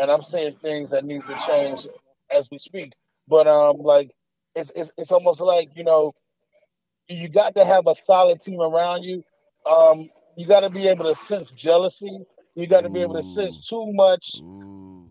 and 0.00 0.10
I'm 0.10 0.22
seeing 0.22 0.54
things 0.54 0.90
that 0.90 1.04
need 1.04 1.22
to 1.22 1.38
change 1.46 1.86
as 2.30 2.48
we 2.50 2.58
speak. 2.58 2.92
But 3.26 3.46
um, 3.46 3.78
like 3.78 4.10
it's 4.54 4.70
it's 4.76 4.92
it's 4.96 5.12
almost 5.12 5.40
like 5.40 5.70
you 5.74 5.84
know, 5.84 6.12
you 7.08 7.28
got 7.28 7.54
to 7.56 7.64
have 7.64 7.86
a 7.86 7.94
solid 7.94 8.40
team 8.40 8.60
around 8.60 9.02
you. 9.02 9.24
Um, 9.66 10.08
you 10.36 10.46
got 10.46 10.60
to 10.60 10.70
be 10.70 10.88
able 10.88 11.04
to 11.04 11.14
sense 11.14 11.52
jealousy. 11.52 12.20
You 12.54 12.66
got 12.66 12.82
to 12.82 12.90
be 12.90 13.00
able 13.00 13.14
to 13.14 13.22
sense 13.22 13.68
too 13.68 13.92
much 13.92 14.42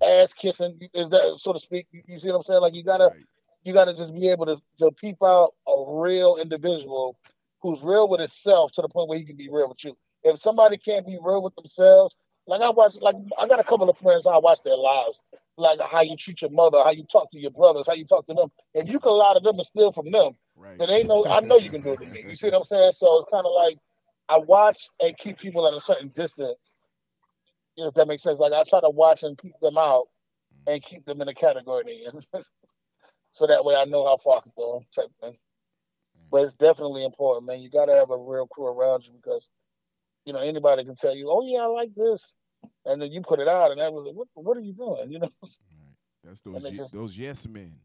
ass 0.04 0.34
kissing, 0.34 0.80
is 0.94 1.10
that 1.10 1.38
so 1.38 1.54
to 1.54 1.60
speak? 1.60 1.88
You, 1.92 2.18
see 2.18 2.30
what 2.30 2.38
I'm 2.38 2.44
saying? 2.44 2.62
Like 2.62 2.74
you 2.74 2.84
gotta. 2.84 3.06
Right 3.06 3.26
you 3.68 3.74
got 3.74 3.86
to 3.86 3.94
just 3.94 4.14
be 4.14 4.30
able 4.30 4.46
to 4.46 4.56
to 4.78 4.92
peep 4.92 5.18
out 5.22 5.54
a 5.68 6.00
real 6.00 6.38
individual 6.38 7.20
who's 7.62 7.84
real 7.84 8.08
with 8.08 8.22
himself 8.22 8.72
to 8.72 8.82
the 8.82 8.88
point 8.88 9.10
where 9.10 9.18
he 9.18 9.26
can 9.26 9.36
be 9.36 9.50
real 9.52 9.68
with 9.68 9.84
you. 9.84 9.96
If 10.28 10.38
somebody 10.40 10.78
can't 10.78 11.06
be 11.06 11.18
real 11.22 11.42
with 11.42 11.56
themselves, 11.56 12.16
like 12.48 12.62
I 12.62 12.70
watch, 12.70 12.96
like 13.02 13.16
I 13.38 13.48
got 13.48 13.60
a 13.60 13.64
couple 13.64 13.90
of 13.90 13.98
friends 13.98 14.26
I 14.26 14.38
watch 14.38 14.64
their 14.64 14.78
lives, 14.78 15.22
like 15.58 15.82
how 15.82 16.02
you 16.02 16.16
treat 16.16 16.42
your 16.42 16.52
mother, 16.52 16.80
how 16.84 16.92
you 16.92 17.04
talk 17.04 17.32
to 17.32 17.40
your 17.40 17.52
brothers, 17.52 17.88
how 17.88 17.94
you 17.94 18.06
talk 18.06 18.26
to 18.28 18.34
them. 18.34 18.52
If 18.74 18.90
you 18.90 19.00
can 19.00 19.12
lie 19.12 19.34
to 19.34 19.40
them 19.40 19.56
and 19.56 19.66
steal 19.66 19.92
from 19.92 20.12
them, 20.12 20.34
Right. 20.56 20.80
then 20.80 20.90
ain't 20.90 21.08
no. 21.08 21.26
I 21.28 21.42
know 21.42 21.58
you 21.58 21.70
can 21.70 21.82
do 21.82 21.94
it 21.94 22.00
to 22.00 22.06
me. 22.06 22.26
You 22.28 22.36
see 22.36 22.48
what 22.48 22.56
I'm 22.56 22.64
saying? 22.64 22.92
So 22.94 23.18
it's 23.18 23.28
kind 23.32 23.46
of 23.46 23.52
like 23.56 23.78
I 24.30 24.38
watch 24.38 24.90
and 25.02 25.18
keep 25.18 25.38
people 25.38 25.68
at 25.68 25.74
a 25.74 25.80
certain 25.80 26.10
distance. 26.10 26.74
If 27.76 27.94
that 27.94 28.08
makes 28.08 28.24
sense, 28.24 28.40
like 28.40 28.54
I 28.54 28.64
try 28.64 28.82
to 28.82 28.90
watch 28.90 29.24
and 29.24 29.38
keep 29.38 29.60
them 29.62 29.78
out 29.78 30.08
and 30.66 30.82
keep 30.82 31.06
them 31.06 31.22
in 31.22 31.28
a 31.28 31.34
category 31.34 32.08
so 33.32 33.48
that 33.48 33.64
way 33.64 33.76
I 33.76 33.86
know 33.86 34.06
how 34.06 34.18
far 34.18 34.38
I 34.38 34.42
can 34.42 34.52
them. 34.58 34.84
Type 34.96 35.12
thing. 35.22 35.38
But 36.32 36.44
it's 36.44 36.56
definitely 36.56 37.06
important, 37.06 37.46
man. 37.46 37.62
You 37.62 37.70
got 37.70 37.86
to 37.86 37.96
have 37.96 38.10
a 38.10 38.18
real 38.18 38.48
crew 38.48 38.68
around 38.68 39.06
you 39.06 39.14
because 39.14 39.50
you 40.28 40.34
know 40.34 40.40
anybody 40.40 40.84
can 40.84 40.96
tell 40.96 41.16
you, 41.16 41.30
"Oh 41.32 41.42
yeah, 41.48 41.62
I 41.62 41.68
like 41.68 41.96
this," 41.96 42.36
and 42.86 43.02
then 43.02 43.12
you 43.14 43.22
put 43.22 43.40
it 43.40 43.48
out, 43.48 43.72
and 43.72 43.80
that 43.80 43.92
was 43.94 44.06
like, 44.06 44.16
"What? 44.16 44.28
What 44.36 44.58
are 44.58 44.62
you 44.62 44.74
doing?" 44.74 45.10
You 45.12 45.20
know. 45.20 45.30
Right. 45.42 45.96
That's 46.24 46.42
those 46.42 46.70
ye- 46.70 46.78
just- 46.78 46.94
those 46.94 47.18
yes 47.18 47.48
men. 47.48 47.80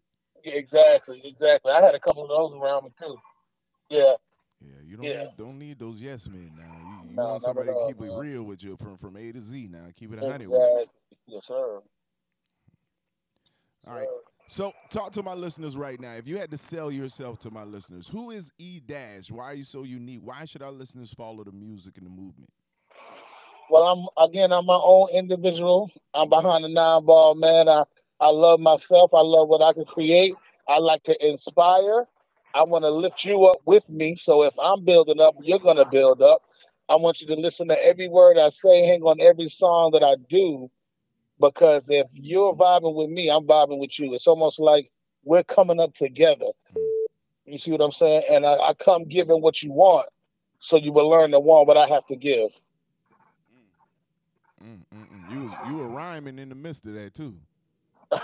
Yeah, 0.44 0.54
exactly, 0.54 1.22
exactly. 1.24 1.70
I 1.70 1.80
had 1.80 1.94
a 1.94 2.00
couple 2.00 2.24
of 2.24 2.28
those 2.28 2.52
around 2.60 2.84
me 2.84 2.90
too. 2.98 3.16
Yeah, 3.88 4.14
Yeah, 4.60 4.80
you 4.84 4.96
don't 4.96 5.06
Yeah. 5.06 5.20
need 5.20 5.30
don't 5.38 5.58
need 5.58 5.78
those 5.78 6.02
yes 6.02 6.28
men 6.28 6.50
now. 6.58 6.64
You, 7.04 7.10
you 7.10 7.16
No, 7.16 7.28
want 7.28 7.42
somebody 7.42 7.68
to 7.68 7.84
keep 7.86 8.00
it 8.02 8.10
real 8.10 8.42
with 8.42 8.64
you 8.64 8.76
from 8.76 8.96
from 8.96 9.16
A 9.16 9.30
to 9.30 9.40
Z 9.40 9.68
now. 9.70 9.86
Keep 9.94 10.14
it 10.14 10.18
a 10.22 10.30
hundred. 10.30 10.48
Yes, 11.28 11.46
sir. 11.46 11.80
All 13.86 13.94
right. 13.94 14.08
So 14.52 14.70
talk 14.90 15.12
to 15.12 15.22
my 15.22 15.32
listeners 15.32 15.78
right 15.78 15.98
now. 15.98 16.12
If 16.12 16.28
you 16.28 16.36
had 16.36 16.50
to 16.50 16.58
sell 16.58 16.92
yourself 16.92 17.38
to 17.38 17.50
my 17.50 17.64
listeners, 17.64 18.06
who 18.06 18.30
is 18.30 18.52
E 18.58 18.80
Dash? 18.84 19.30
Why 19.30 19.44
are 19.44 19.54
you 19.54 19.64
so 19.64 19.82
unique? 19.82 20.20
Why 20.22 20.44
should 20.44 20.60
our 20.60 20.70
listeners 20.70 21.14
follow 21.14 21.42
the 21.42 21.52
music 21.52 21.96
and 21.96 22.04
the 22.04 22.10
movement? 22.10 22.50
Well, 23.70 23.82
I'm 23.82 24.28
again. 24.28 24.52
I'm 24.52 24.66
my 24.66 24.78
own 24.78 25.08
individual. 25.14 25.90
I'm 26.12 26.28
behind 26.28 26.64
the 26.64 26.68
nine 26.68 27.02
ball, 27.06 27.34
man. 27.34 27.66
I 27.66 27.84
I 28.20 28.28
love 28.28 28.60
myself. 28.60 29.14
I 29.14 29.22
love 29.22 29.48
what 29.48 29.62
I 29.62 29.72
can 29.72 29.86
create. 29.86 30.34
I 30.68 30.80
like 30.80 31.02
to 31.04 31.26
inspire. 31.26 32.06
I 32.54 32.62
want 32.64 32.84
to 32.84 32.90
lift 32.90 33.24
you 33.24 33.46
up 33.46 33.60
with 33.64 33.88
me. 33.88 34.16
So 34.16 34.42
if 34.42 34.52
I'm 34.62 34.84
building 34.84 35.18
up, 35.18 35.34
you're 35.40 35.60
gonna 35.60 35.88
build 35.88 36.20
up. 36.20 36.42
I 36.90 36.96
want 36.96 37.22
you 37.22 37.26
to 37.28 37.36
listen 37.36 37.68
to 37.68 37.86
every 37.86 38.08
word 38.08 38.36
I 38.36 38.50
say, 38.50 38.84
hang 38.84 39.00
on 39.00 39.18
every 39.18 39.48
song 39.48 39.92
that 39.92 40.02
I 40.02 40.16
do, 40.28 40.70
because 41.42 41.90
if 41.90 42.06
you're 42.14 42.54
vibing 42.54 42.94
with 42.94 43.10
me, 43.10 43.28
I'm 43.30 43.46
vibing 43.46 43.80
with 43.80 43.98
you. 43.98 44.14
It's 44.14 44.28
almost 44.28 44.60
like 44.60 44.90
we're 45.24 45.44
coming 45.44 45.80
up 45.80 45.94
together. 45.94 46.46
You 47.44 47.58
see 47.58 47.72
what 47.72 47.82
I'm 47.82 47.92
saying? 47.92 48.24
And 48.30 48.46
I, 48.46 48.54
I 48.54 48.74
come 48.74 49.04
giving 49.04 49.42
what 49.42 49.62
you 49.62 49.72
want, 49.72 50.08
so 50.60 50.78
you 50.78 50.92
will 50.92 51.10
learn 51.10 51.32
to 51.32 51.40
want 51.40 51.68
what 51.68 51.76
I 51.76 51.86
have 51.88 52.06
to 52.06 52.16
give. 52.16 52.50
Mm, 54.64 54.82
mm, 54.94 55.08
mm. 55.08 55.28
You 55.28 55.40
was 55.42 55.56
you 55.60 55.76
were 55.76 55.88
rhyming 55.88 56.38
in 56.38 56.48
the 56.48 56.54
midst 56.54 56.86
of 56.86 56.94
that 56.94 57.14
too. 57.14 57.36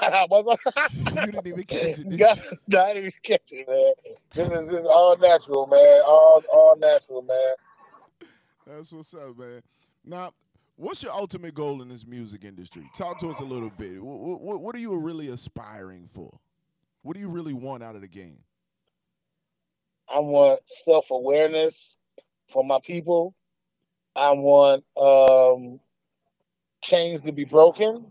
You 1.05 1.33
didn't 1.33 1.47
even 1.49 1.65
catch 1.65 1.99
it, 1.99 2.09
did 2.09 2.19
God, 2.19 2.39
you? 2.53 2.59
no, 2.69 2.83
I 2.85 2.95
didn't 2.95 3.07
even 3.07 3.13
catch 3.23 3.53
it, 3.53 3.69
man. 3.69 3.93
This 4.35 4.51
is, 4.51 4.69
this 4.69 4.81
is 4.81 4.87
all 4.87 5.17
natural, 5.19 5.67
man. 5.67 6.03
All 6.07 6.43
all 6.53 6.77
natural, 6.79 7.23
man. 7.23 7.55
That's 8.67 8.93
what's 8.93 9.15
up, 9.15 9.39
man. 9.39 9.63
Now, 10.05 10.33
what's 10.79 11.03
your 11.03 11.13
ultimate 11.13 11.55
goal 11.55 11.83
in 11.83 11.89
this 11.89 12.07
music 12.07 12.45
industry? 12.45 12.89
Talk 12.97 13.19
to 13.19 13.29
us 13.29 13.41
a 13.41 13.45
little 13.45 13.71
bit. 13.71 14.03
What, 14.03 14.41
what, 14.41 14.61
what 14.61 14.75
are 14.75 14.79
you 14.79 14.97
really 14.99 15.29
aspiring 15.29 16.07
for? 16.07 16.39
What 17.03 17.15
do 17.15 17.21
you 17.21 17.29
really 17.29 17.53
want 17.53 17.83
out 17.83 17.95
of 17.95 18.01
the 18.01 18.09
game? 18.09 18.39
I 20.09 20.21
want 20.21 20.61
self 20.65 21.11
awareness 21.11 21.97
for 22.49 22.65
my 22.65 22.79
people. 22.83 23.35
I 24.17 24.31
want 24.33 24.85
um, 24.97 25.81
chains 26.81 27.23
to 27.23 27.33
be 27.33 27.45
broken. 27.45 28.07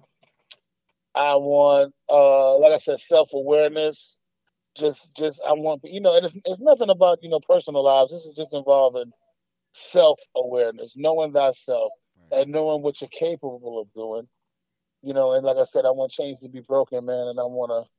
I 1.15 1.35
want, 1.35 1.93
uh, 2.07 2.57
like 2.59 2.73
I 2.73 2.77
said, 2.77 2.99
self 2.99 3.33
awareness. 3.33 4.19
Just, 4.75 5.15
just 5.15 5.41
I 5.43 5.53
want 5.53 5.81
you 5.83 5.99
know, 5.99 6.15
it's 6.15 6.37
it's 6.45 6.59
nothing 6.59 6.91
about 6.91 7.19
you 7.23 7.29
know 7.29 7.39
personal 7.39 7.83
lives. 7.83 8.11
This 8.11 8.25
is 8.25 8.35
just 8.35 8.53
involving 8.53 9.11
self 9.71 10.19
awareness, 10.35 10.95
knowing 10.95 11.33
thyself, 11.33 11.91
and 12.31 12.51
knowing 12.51 12.81
what 12.81 13.01
you're 13.01 13.09
capable 13.09 13.79
of 13.79 13.93
doing. 13.93 14.27
You 15.03 15.13
know, 15.13 15.33
and 15.33 15.45
like 15.45 15.57
I 15.57 15.63
said, 15.63 15.85
I 15.85 15.91
want 15.91 16.11
chains 16.11 16.39
to 16.41 16.49
be 16.49 16.61
broken, 16.61 17.05
man, 17.05 17.27
and 17.27 17.39
I 17.39 17.43
want 17.43 17.71
to 17.71 17.89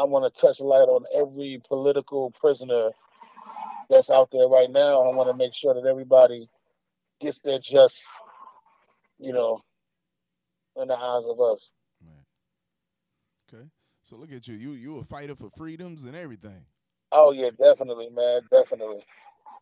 I 0.00 0.04
want 0.04 0.32
to 0.32 0.40
touch 0.40 0.60
light 0.60 0.88
on 0.88 1.04
every 1.14 1.60
political 1.68 2.30
prisoner 2.30 2.90
that's 3.90 4.10
out 4.10 4.30
there 4.30 4.48
right 4.48 4.70
now. 4.70 5.02
I 5.02 5.14
want 5.14 5.28
to 5.28 5.36
make 5.36 5.54
sure 5.54 5.74
that 5.74 5.86
everybody 5.86 6.48
gets 7.20 7.40
their 7.40 7.58
just, 7.58 8.02
you 9.18 9.32
know, 9.32 9.60
in 10.76 10.88
the 10.88 10.94
eyes 10.94 11.24
of 11.28 11.40
us. 11.40 11.72
Okay. 13.52 13.68
So 14.02 14.16
look 14.16 14.32
at 14.32 14.48
you. 14.48 14.54
You 14.54 14.72
you 14.72 14.98
a 14.98 15.04
fighter 15.04 15.34
for 15.34 15.50
freedoms 15.50 16.04
and 16.04 16.16
everything. 16.16 16.64
Oh 17.12 17.32
yeah, 17.32 17.50
definitely, 17.50 18.08
man, 18.10 18.40
definitely. 18.50 19.04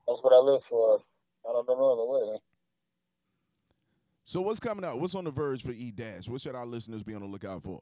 That's 0.07 0.23
what 0.23 0.33
I 0.33 0.39
live 0.39 0.63
for. 0.63 1.01
I 1.49 1.53
don't 1.53 1.69
know 1.69 1.75
no 1.75 1.93
other 1.93 2.07
way. 2.07 2.39
So 4.25 4.41
what's 4.41 4.61
coming 4.61 4.85
out? 4.85 5.01
What's 5.01 5.15
on 5.15 5.25
the 5.25 5.31
verge 5.31 5.63
for 5.63 5.73
E 5.73 5.91
Dash? 5.91 6.29
What 6.29 6.41
should 6.41 6.55
our 6.55 6.67
listeners 6.67 7.03
be 7.03 7.15
on 7.15 7.21
the 7.23 7.27
lookout 7.27 7.63
for? 7.63 7.81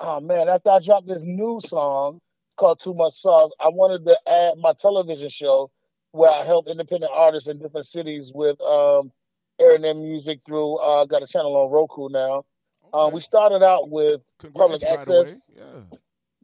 Oh 0.00 0.20
man, 0.20 0.48
after 0.48 0.70
I 0.70 0.78
dropped 0.80 1.08
this 1.08 1.24
new 1.24 1.60
song 1.62 2.20
called 2.56 2.80
Too 2.80 2.94
Much 2.94 3.14
Sauce, 3.14 3.52
I 3.60 3.68
wanted 3.68 4.04
to 4.06 4.16
add 4.30 4.54
my 4.58 4.72
television 4.72 5.28
show 5.28 5.70
where 6.12 6.30
I 6.30 6.44
help 6.44 6.66
independent 6.68 7.12
artists 7.14 7.48
in 7.48 7.58
different 7.58 7.86
cities 7.86 8.32
with 8.34 8.60
um, 8.62 9.12
airing 9.60 9.82
their 9.82 9.94
music 9.94 10.40
through. 10.46 10.76
Uh, 10.76 11.04
got 11.04 11.22
a 11.22 11.26
channel 11.26 11.54
on 11.56 11.70
Roku 11.70 12.08
now. 12.08 12.44
Uh, 12.92 13.06
Okay. 13.06 13.14
we 13.14 13.20
started 13.20 13.62
out 13.62 13.88
with 13.90 14.26
Congrats, 14.38 14.58
public 14.58 14.82
access. 14.84 15.48
Yeah. 15.56 15.64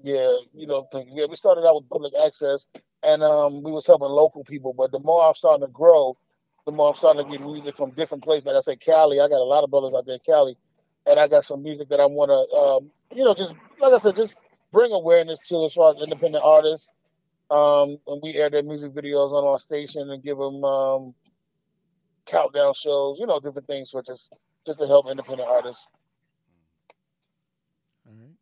Yeah, 0.03 0.37
you 0.53 0.67
know, 0.67 0.87
yeah, 0.93 1.25
we 1.29 1.35
started 1.37 1.67
out 1.67 1.75
with 1.77 1.89
public 1.89 2.13
access, 2.25 2.67
and 3.03 3.23
um, 3.23 3.63
we 3.63 3.73
was 3.73 3.87
helping 3.87 4.09
local 4.09 4.45
people. 4.45 4.75
But 4.75 4.93
the 4.93 5.01
more 5.01 5.27
I'm 5.27 5.35
starting 5.35 5.67
to 5.67 5.73
grow, 5.73 6.17
I'm 6.67 6.95
starting 6.95 7.25
to 7.25 7.31
get 7.31 7.41
music 7.41 7.77
from 7.77 7.91
different 7.93 8.25
places. 8.25 8.47
Like 8.47 8.57
I 8.57 8.61
said, 8.61 8.81
Cali. 8.81 9.21
I 9.21 9.29
got 9.29 9.41
a 9.41 9.45
lot 9.45 9.63
of 9.63 9.71
brothers 9.71 9.95
out 9.95 10.05
there, 10.07 10.19
Cali, 10.19 10.57
and 11.07 11.19
I 11.21 11.29
got 11.29 11.45
some 11.45 11.63
music 11.63 11.89
that 11.91 12.01
I 12.01 12.07
want 12.07 12.31
to, 12.31 12.57
um, 12.59 12.91
you 13.17 13.25
know, 13.25 13.35
just 13.35 13.55
like 13.79 13.93
I 13.93 13.99
said, 13.99 14.17
just 14.17 14.39
bring 14.73 14.93
awareness 14.93 15.47
to 15.49 15.65
as 15.65 15.75
far 15.75 15.95
as 15.95 16.03
independent 16.03 16.45
artists. 16.45 16.91
Um, 17.49 17.99
and 18.09 18.21
we 18.23 18.35
air 18.35 18.51
their 18.51 18.65
music 18.65 18.93
videos 18.93 19.31
on 19.31 19.47
our 19.47 19.59
station 19.61 20.11
and 20.11 20.23
give 20.23 20.37
them 20.37 20.65
um, 20.65 21.15
countdown 22.27 22.75
shows, 22.75 23.21
you 23.21 23.27
know, 23.27 23.39
different 23.39 23.69
things 23.69 23.91
for 23.91 24.03
just 24.03 24.37
just 24.67 24.81
to 24.81 24.87
help 24.89 25.09
independent 25.09 25.49
artists. 25.49 25.87
All 28.05 28.13
right. 28.13 28.35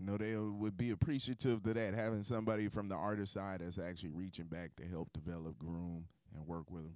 I 0.00 0.04
know 0.04 0.16
they 0.16 0.36
would 0.36 0.78
be 0.78 0.90
appreciative 0.90 1.62
to 1.62 1.74
that, 1.74 1.94
having 1.94 2.22
somebody 2.22 2.68
from 2.68 2.88
the 2.88 2.94
artist 2.94 3.34
side 3.34 3.60
that's 3.60 3.78
actually 3.78 4.10
reaching 4.10 4.46
back 4.46 4.76
to 4.76 4.84
help 4.86 5.12
develop, 5.12 5.58
groom, 5.58 6.06
and 6.34 6.46
work 6.46 6.70
with 6.70 6.84
them. 6.84 6.94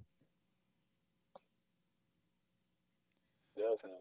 Definitely. 3.55 3.97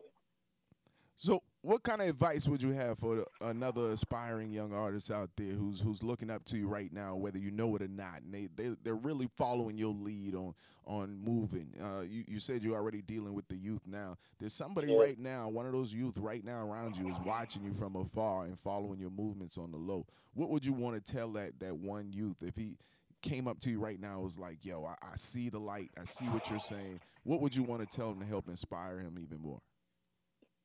So, 1.22 1.42
what 1.60 1.82
kind 1.82 2.00
of 2.00 2.08
advice 2.08 2.48
would 2.48 2.62
you 2.62 2.70
have 2.70 2.98
for 2.98 3.26
another 3.42 3.92
aspiring 3.92 4.50
young 4.50 4.72
artist 4.72 5.10
out 5.10 5.28
there 5.36 5.52
who's 5.52 5.78
who's 5.82 6.02
looking 6.02 6.30
up 6.30 6.46
to 6.46 6.56
you 6.56 6.66
right 6.66 6.90
now, 6.90 7.14
whether 7.14 7.38
you 7.38 7.50
know 7.50 7.76
it 7.76 7.82
or 7.82 7.88
not, 7.88 8.22
and 8.22 8.32
they 8.32 8.48
they 8.56 8.74
they're 8.82 8.94
really 8.96 9.28
following 9.36 9.76
your 9.76 9.92
lead 9.92 10.34
on 10.34 10.54
on 10.86 11.22
moving? 11.22 11.74
Uh, 11.78 12.04
you 12.08 12.24
you 12.26 12.40
said 12.40 12.64
you're 12.64 12.74
already 12.74 13.02
dealing 13.02 13.34
with 13.34 13.46
the 13.48 13.56
youth 13.56 13.82
now. 13.86 14.16
There's 14.38 14.54
somebody 14.54 14.90
Yeah. 14.90 14.98
right 14.98 15.18
now, 15.18 15.50
one 15.50 15.66
of 15.66 15.72
those 15.72 15.92
youth 15.92 16.16
right 16.16 16.42
now 16.42 16.66
around 16.66 16.96
you 16.96 17.10
is 17.10 17.18
watching 17.26 17.64
you 17.64 17.74
from 17.74 17.96
afar 17.96 18.44
and 18.44 18.58
following 18.58 18.98
your 18.98 19.10
movements 19.10 19.58
on 19.58 19.72
the 19.72 19.76
low. 19.76 20.06
What 20.32 20.48
would 20.48 20.64
you 20.64 20.72
want 20.72 21.04
to 21.04 21.12
tell 21.12 21.32
that 21.32 21.60
that 21.60 21.76
one 21.76 22.14
youth 22.14 22.42
if 22.42 22.56
he 22.56 22.78
came 23.20 23.46
up 23.46 23.60
to 23.60 23.70
you 23.70 23.78
right 23.78 24.00
now 24.00 24.14
and 24.14 24.22
was 24.22 24.38
like, 24.38 24.64
"Yo, 24.64 24.86
I, 24.86 24.94
I 25.02 25.16
see 25.16 25.50
the 25.50 25.60
light. 25.60 25.90
I 26.00 26.06
see 26.06 26.24
what 26.30 26.48
you're 26.48 26.58
saying." 26.58 27.00
What 27.24 27.42
would 27.42 27.54
you 27.54 27.62
want 27.62 27.82
to 27.82 27.86
tell 27.94 28.10
him 28.10 28.20
to 28.20 28.26
help 28.26 28.48
inspire 28.48 29.00
him 29.00 29.18
even 29.18 29.38
more? 29.42 29.60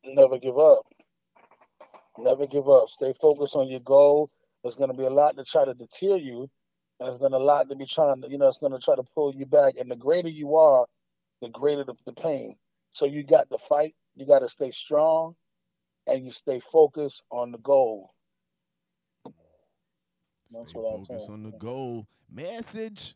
Never 0.08 0.38
give 0.38 0.58
up. 0.58 0.86
Never 2.18 2.48
give 2.48 2.70
up. 2.70 2.90
Stay 2.90 3.14
focused 3.20 3.56
on 3.56 3.68
your 3.68 3.82
goal. 3.82 4.30
There's 4.64 4.78
going 4.78 4.92
to 4.92 4.98
be 4.98 5.06
a 5.06 5.10
lot 5.10 5.38
to 5.38 5.44
try 5.44 5.66
to 5.66 5.74
deter 5.74 6.18
you, 6.18 6.50
and 7.00 7.08
there's 7.08 7.18
going 7.18 7.32
to 7.32 7.38
be 7.38 7.44
a 7.44 7.46
lot 7.46 7.70
to 7.70 7.76
be 7.76 7.86
trying 7.86 8.22
to, 8.22 8.30
you 8.30 8.38
know, 8.38 8.48
it's 8.48 8.60
going 8.60 8.72
to 8.72 8.80
try 8.80 8.96
to 8.96 9.04
pull 9.14 9.34
you 9.34 9.46
back. 9.46 9.76
And 9.78 9.92
the 9.92 9.96
greater 9.96 10.30
you 10.30 10.56
are, 10.56 10.86
the 11.42 11.50
greater 11.50 11.84
the, 11.84 11.94
the 12.06 12.14
pain. 12.14 12.56
So 12.94 13.06
you 13.06 13.24
got 13.24 13.50
to 13.52 13.58
fight. 13.58 13.96
You 14.16 14.26
got 14.26 14.40
to 14.40 14.50
stay 14.50 14.72
strong, 14.72 15.36
and 16.08 16.24
you 16.24 16.32
stay 16.32 16.62
focused 16.62 17.26
on 17.30 17.52
the 17.52 17.58
goal. 17.58 18.12
That's 20.52 20.70
Stay 20.70 20.80
what 20.80 20.94
I'm 20.94 21.06
focused 21.06 21.30
on 21.30 21.44
the 21.44 21.52
goal. 21.52 22.08
Message. 22.32 23.16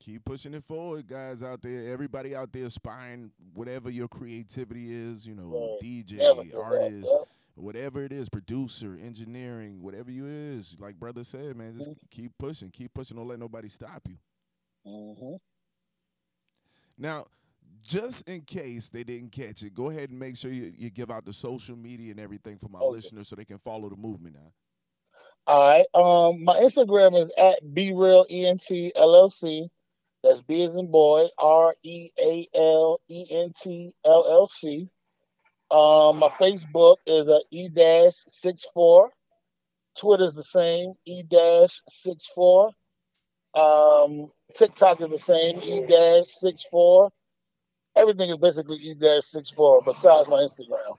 Keep 0.00 0.24
pushing 0.24 0.54
it 0.54 0.64
forward, 0.64 1.06
guys 1.06 1.42
out 1.42 1.62
there. 1.62 1.92
Everybody 1.92 2.34
out 2.34 2.52
there 2.52 2.68
spying 2.70 3.30
whatever 3.54 3.88
your 3.90 4.08
creativity 4.08 4.92
is, 4.92 5.26
you 5.26 5.34
know, 5.34 5.70
Right. 5.70 5.78
DJ, 5.78 6.16
Never 6.18 6.42
give 6.44 6.54
up, 6.56 6.58
artist, 6.58 7.10
yeah. 7.10 7.24
whatever 7.54 8.02
it 8.04 8.12
is, 8.12 8.28
producer, 8.28 8.98
engineering, 9.00 9.80
whatever 9.82 10.10
you 10.10 10.26
is, 10.26 10.74
like 10.80 10.96
brother 10.98 11.24
said, 11.24 11.56
man, 11.56 11.74
just 11.74 11.90
Mm-hmm. 11.90 12.06
keep 12.10 12.32
pushing, 12.38 12.70
keep 12.70 12.92
pushing. 12.94 13.16
Don't 13.16 13.28
let 13.28 13.38
nobody 13.38 13.68
stop 13.68 14.02
you. 14.08 14.16
hmm 14.84 15.36
Now, 16.98 17.26
just 17.82 18.28
in 18.28 18.42
case 18.42 18.90
they 18.90 19.04
didn't 19.04 19.32
catch 19.32 19.62
it, 19.62 19.74
go 19.74 19.90
ahead 19.90 20.10
and 20.10 20.18
make 20.18 20.36
sure 20.36 20.50
you, 20.52 20.72
you 20.76 20.90
give 20.90 21.10
out 21.10 21.24
the 21.24 21.32
social 21.32 21.76
media 21.76 22.10
and 22.12 22.20
everything 22.20 22.58
for 22.58 22.68
my 22.68 22.80
Okay. 22.80 22.92
listeners 22.92 23.28
so 23.28 23.36
they 23.36 23.44
can 23.44 23.58
follow 23.58 23.88
the 23.88 23.96
movement 23.96 24.34
now. 24.36 24.52
All 25.46 25.68
right. 25.68 25.86
Um, 25.94 26.44
my 26.44 26.56
Instagram 26.56 27.20
is 27.20 27.32
at 27.36 27.74
Be 27.74 27.92
Real 27.92 28.24
ENT 28.30 28.60
LLC. 28.60 29.68
That's 30.22 30.42
B 30.42 30.62
as 30.62 30.76
in 30.76 30.86
boy, 30.90 31.28
R 31.36 31.74
E 31.82 32.10
A 32.18 32.48
L 32.54 33.00
E 33.08 33.26
N 33.30 33.52
T 33.60 33.92
L 34.04 34.24
L 34.28 34.48
C. 34.48 34.88
Um, 35.70 36.18
my 36.18 36.28
Facebook 36.28 36.98
is 37.06 37.28
a 37.28 37.40
E 37.50 37.68
dash 37.68 38.14
six 38.28 38.64
four. 38.72 39.10
Twitter's 39.98 40.34
the 40.34 40.44
same, 40.44 40.94
E 41.04 41.22
dash 41.24 41.80
six 41.88 42.26
four. 42.26 42.70
Um, 43.54 44.30
TikTok 44.54 45.00
is 45.00 45.10
the 45.10 45.18
same, 45.18 45.60
E 45.62 45.86
dash 45.86 46.26
six 46.26 46.62
four. 46.70 47.10
Everything 47.96 48.30
is 48.30 48.38
basically 48.38 48.76
E 48.76 48.94
dash 48.94 49.24
six 49.24 49.50
four 49.50 49.82
besides 49.82 50.28
my 50.28 50.36
Instagram. 50.36 50.98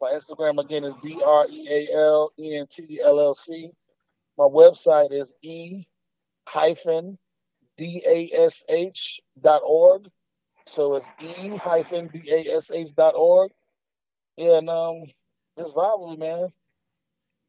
My 0.00 0.10
Instagram 0.12 0.58
again 0.58 0.84
is 0.84 0.94
D 0.96 1.20
R 1.24 1.46
E 1.50 1.68
A 1.68 1.96
L 1.96 2.32
E 2.38 2.56
N 2.56 2.66
T 2.68 3.00
L 3.02 3.20
L 3.20 3.34
C. 3.34 3.70
My 4.36 4.44
website 4.44 5.12
is 5.12 5.36
E 5.42 5.84
hyphen 6.46 7.18
D 7.76 8.02
A 8.06 8.30
S 8.46 8.64
H 8.68 9.20
dot 9.42 9.62
org. 9.64 10.08
So 10.66 10.96
it's 10.96 11.10
E 11.20 11.56
hyphen 11.56 12.08
D 12.08 12.22
A 12.30 12.56
S 12.56 12.70
H 12.70 12.94
dot 12.94 13.14
org. 13.16 13.50
Yeah, 14.36 14.58
and 14.58 14.70
um 14.70 15.02
just 15.58 15.74
vibe 15.74 16.00
with 16.00 16.18
me, 16.18 16.26
man. 16.26 16.52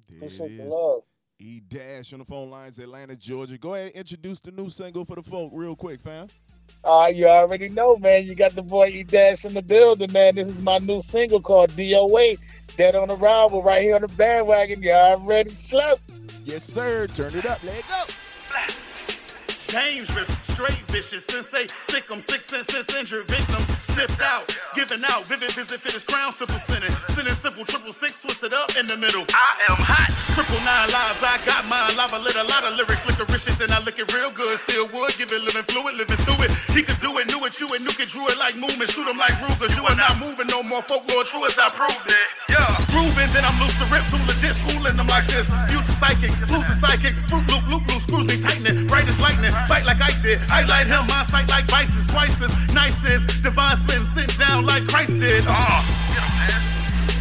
There 0.08 0.18
Appreciate 0.18 0.58
the 0.58 0.64
love. 0.64 1.04
E 1.38 1.62
Dash 1.66 2.12
on 2.12 2.20
the 2.20 2.26
phone 2.26 2.50
lines, 2.50 2.80
Atlanta, 2.80 3.16
Georgia. 3.16 3.58
Go 3.58 3.76
ahead 3.76 3.88
and 3.88 3.96
introduce 3.96 4.40
the 4.40 4.52
new 4.52 4.70
single 4.70 5.06
for 5.06 5.16
the 5.16 5.24
folk 5.24 5.52
real 5.54 5.76
quick, 5.76 6.02
fam. 6.02 6.28
Right, 6.86 7.16
you 7.16 7.28
already 7.28 7.70
know, 7.70 7.98
man. 7.98 8.26
You 8.26 8.36
got 8.36 8.56
the 8.56 8.64
boy 8.64 8.88
E 8.88 9.04
Dash 9.04 9.46
in 9.46 9.54
the 9.54 9.62
building, 9.62 10.12
man. 10.12 10.36
This 10.36 10.48
is 10.48 10.62
my 10.62 10.78
new 10.78 11.02
single 11.02 11.42
called 11.42 11.72
DOA. 11.72 12.38
Dead 12.78 12.96
on 12.96 13.12
arrival 13.12 13.62
right 13.62 13.82
here 13.82 13.96
on 13.96 14.02
the 14.02 14.08
bandwagon. 14.08 14.82
You 14.82 14.92
already 14.92 15.54
slow. 15.54 15.96
Yes, 16.46 16.64
sir. 16.64 17.08
Turn 17.08 17.36
it 17.36 17.46
up. 17.46 17.62
Let 17.64 17.80
it 17.80 17.86
go. 17.88 18.14
Dangerous, 19.70 20.28
straight 20.42 20.82
vicious, 20.90 21.26
sensei, 21.26 21.68
sick 21.80 22.10
'em, 22.10 22.20
six 22.20 22.48
senses, 22.48 22.90
injured 22.98 23.28
victims, 23.30 23.68
sniffed 23.86 24.20
out, 24.22 24.50
giving 24.74 25.06
out, 25.06 25.26
vivid 25.26 25.52
visit, 25.52 25.80
fit 25.80 25.94
his 25.94 26.04
crown, 26.04 26.34
simple 26.34 26.58
sinning, 26.58 26.90
sinning 27.10 27.38
simple, 27.38 27.64
triple 27.64 27.94
six, 27.94 28.20
twist 28.22 28.44
it 28.44 28.52
up 28.52 28.76
in 28.76 28.88
the 28.88 28.98
middle. 28.98 29.26
I 29.30 29.70
am 29.70 29.78
hot. 29.78 30.10
Triple 30.34 30.58
nine 30.66 30.90
lives, 30.90 31.22
I 31.22 31.38
got 31.46 31.68
mine, 31.70 31.96
lava 31.96 32.18
lit, 32.18 32.36
a 32.36 32.44
lot 32.50 32.64
of 32.64 32.74
lyrics, 32.82 33.06
licorice, 33.06 33.54
then 33.62 33.72
I 33.72 33.80
lick 33.86 34.00
it 34.00 34.12
real 34.12 34.32
good, 34.32 34.58
still 34.58 34.88
would, 34.90 35.14
give 35.18 35.32
it 35.32 35.42
living 35.44 35.68
fluid, 35.70 35.96
living 36.02 36.18
through 36.26 36.46
it. 36.46 36.52
He 36.74 36.82
could 36.82 37.00
do 37.02 37.14
it, 37.20 37.28
knew 37.28 37.44
it, 37.46 37.60
you 37.60 37.70
and 37.70 37.86
nuke 37.86 38.02
it, 38.02 38.10
drew 38.10 38.26
it 38.28 38.40
like 38.40 38.56
movement, 38.58 38.90
shoot 38.90 39.06
him 39.06 39.18
like 39.18 39.38
Rugers, 39.38 39.76
you 39.78 39.86
are 39.86 39.96
not 39.96 40.18
moving 40.18 40.48
no 40.48 40.64
more, 40.64 40.82
folklore 40.82 41.26
true 41.30 41.46
as 41.46 41.60
I 41.60 41.70
proved 41.70 42.10
it. 42.10 42.28
Yeah. 42.50 42.66
Grooving, 42.90 43.30
then 43.38 43.46
I'm 43.46 43.60
loose 43.62 43.78
to 43.78 43.86
rip, 43.94 44.02
too 44.10 44.18
legit, 44.26 44.58
schooling 44.58 44.98
them 44.98 45.08
like 45.08 45.28
this. 45.30 45.46
Future 45.70 45.94
psychic, 45.94 46.34
a 46.42 46.74
psychic, 46.82 47.14
fruit 47.30 47.46
loop, 47.52 47.62
loop, 47.70 47.84
loop, 47.86 48.02
screws 48.02 48.26
me 48.26 48.42
tightening, 48.42 48.88
bright 48.88 49.06
as 49.06 49.20
lightning, 49.22 49.54
fight 49.68 49.86
like 49.86 50.02
I 50.02 50.12
did. 50.22 50.40
I 50.50 50.64
light 50.66 50.88
him, 50.88 51.08
my 51.08 51.24
sight 51.24 51.50
like 51.50 51.66
vices, 51.66 52.08
twice 52.08 52.42
as 52.42 52.52
nice 52.74 53.04
as 53.06 53.26
divine 53.42 53.76
spin, 53.76 54.04
sitting 54.04 54.38
down 54.40 54.66
like 54.66 54.88
Christ 54.88 55.20
did. 55.20 55.44
Uh, 55.48 55.82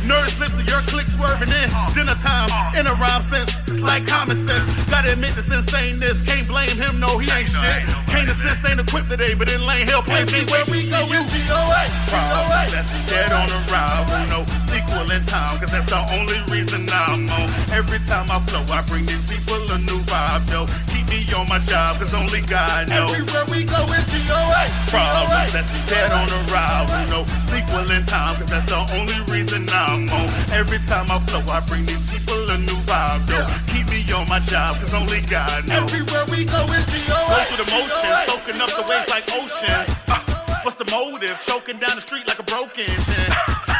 Nerds 0.08 0.40
lift 0.40 0.56
to 0.56 0.64
your 0.64 0.80
click 0.88 1.06
swerving 1.06 1.52
in. 1.52 1.68
Dinner 1.92 2.16
time, 2.16 2.48
in 2.74 2.86
a 2.86 2.94
rhyme 2.94 3.20
sense, 3.20 3.52
like 3.76 4.06
common 4.06 4.36
sense. 4.36 4.64
Gotta 4.88 5.12
admit 5.12 5.36
this 5.36 5.50
insaneness. 5.50 6.24
Can't 6.24 6.48
blame 6.48 6.76
him, 6.76 6.98
no, 6.98 7.18
he 7.18 7.28
ain't 7.30 7.48
shit. 7.48 7.84
Can't 8.08 8.28
assist, 8.28 8.64
ain't 8.64 8.80
equipped 8.80 9.10
today, 9.10 9.34
but 9.34 9.52
in 9.52 9.66
lane 9.66 9.86
hell 9.86 10.00
plays 10.00 10.32
where 10.32 10.64
we 10.72 10.88
go 10.88 11.04
is 11.12 11.26
DOA. 11.28 11.82
DOA. 12.08 12.62
That's 12.72 12.90
dead 13.04 13.32
on 13.32 13.52
arrival. 13.68 14.24
No 14.32 14.67
sequel 14.78 15.10
in 15.10 15.22
time, 15.24 15.58
cause 15.58 15.70
that's 15.70 15.86
the 15.86 15.98
only 16.14 16.38
reason 16.50 16.86
I'm 16.90 17.28
on. 17.28 17.48
Every 17.74 17.98
time 18.06 18.30
I 18.30 18.38
flow, 18.46 18.62
I 18.70 18.82
bring 18.86 19.06
these 19.06 19.24
people 19.26 19.58
a 19.70 19.78
new 19.78 19.98
vibe, 20.06 20.46
yo. 20.50 20.66
Keep 20.92 21.10
me 21.10 21.20
on 21.34 21.48
my 21.48 21.58
job, 21.58 21.98
cause 21.98 22.14
only 22.14 22.42
God 22.42 22.88
knows. 22.88 23.10
Everywhere 23.10 23.46
we 23.50 23.64
go 23.64 23.80
is 23.90 24.06
DOA. 24.06 24.64
Problems, 24.90 25.52
that's 25.52 25.70
dead 25.90 26.10
on 26.12 26.28
arrival. 26.46 27.02
No 27.10 27.20
sequel 27.50 27.90
in 27.90 28.04
time, 28.04 28.36
cause 28.36 28.50
that's 28.50 28.66
the 28.66 28.78
only 28.94 29.18
reason 29.32 29.68
I'm 29.70 30.08
on. 30.10 30.28
Every 30.54 30.78
time 30.86 31.10
I 31.10 31.18
flow, 31.26 31.42
I 31.50 31.60
bring 31.66 31.84
these 31.86 32.04
people 32.10 32.38
a 32.50 32.58
new 32.58 32.78
vibe, 32.86 33.26
yo. 33.30 33.42
Keep 33.72 33.90
me 33.90 34.00
on 34.14 34.28
my 34.28 34.40
job, 34.40 34.76
cause 34.78 34.94
only 34.94 35.22
God 35.22 35.66
knows. 35.66 35.90
Everywhere 35.90 36.24
we 36.30 36.44
go 36.44 36.62
is 36.70 36.86
DOA. 36.86 37.26
Go 37.26 37.38
through 37.50 37.64
the 37.64 37.68
motions, 37.74 38.18
soaking 38.30 38.60
up 38.60 38.70
the 38.70 38.84
waves 38.86 39.08
like 39.10 39.26
oceans. 39.34 40.37
What's 40.68 40.84
the 40.84 40.92
motive? 40.92 41.32
Choking 41.48 41.80
down 41.80 41.96
the 41.96 42.04
street 42.04 42.28
like 42.28 42.36
a 42.36 42.44
broken 42.44 42.84
engine. 42.84 43.32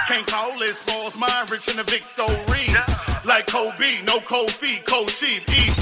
Can't 0.09 0.25
call 0.25 0.57
it 0.65 0.73
spoils 0.73 1.21
mind, 1.21 1.53
rich 1.53 1.69
in 1.69 1.77
the 1.77 1.85
victory. 1.85 2.65
Like 3.29 3.45
Kobe, 3.45 4.01
no 4.09 4.25
cold 4.25 4.49
feet, 4.49 4.89
cold 4.89 5.13
sheep, 5.13 5.45
eat. 5.53 5.77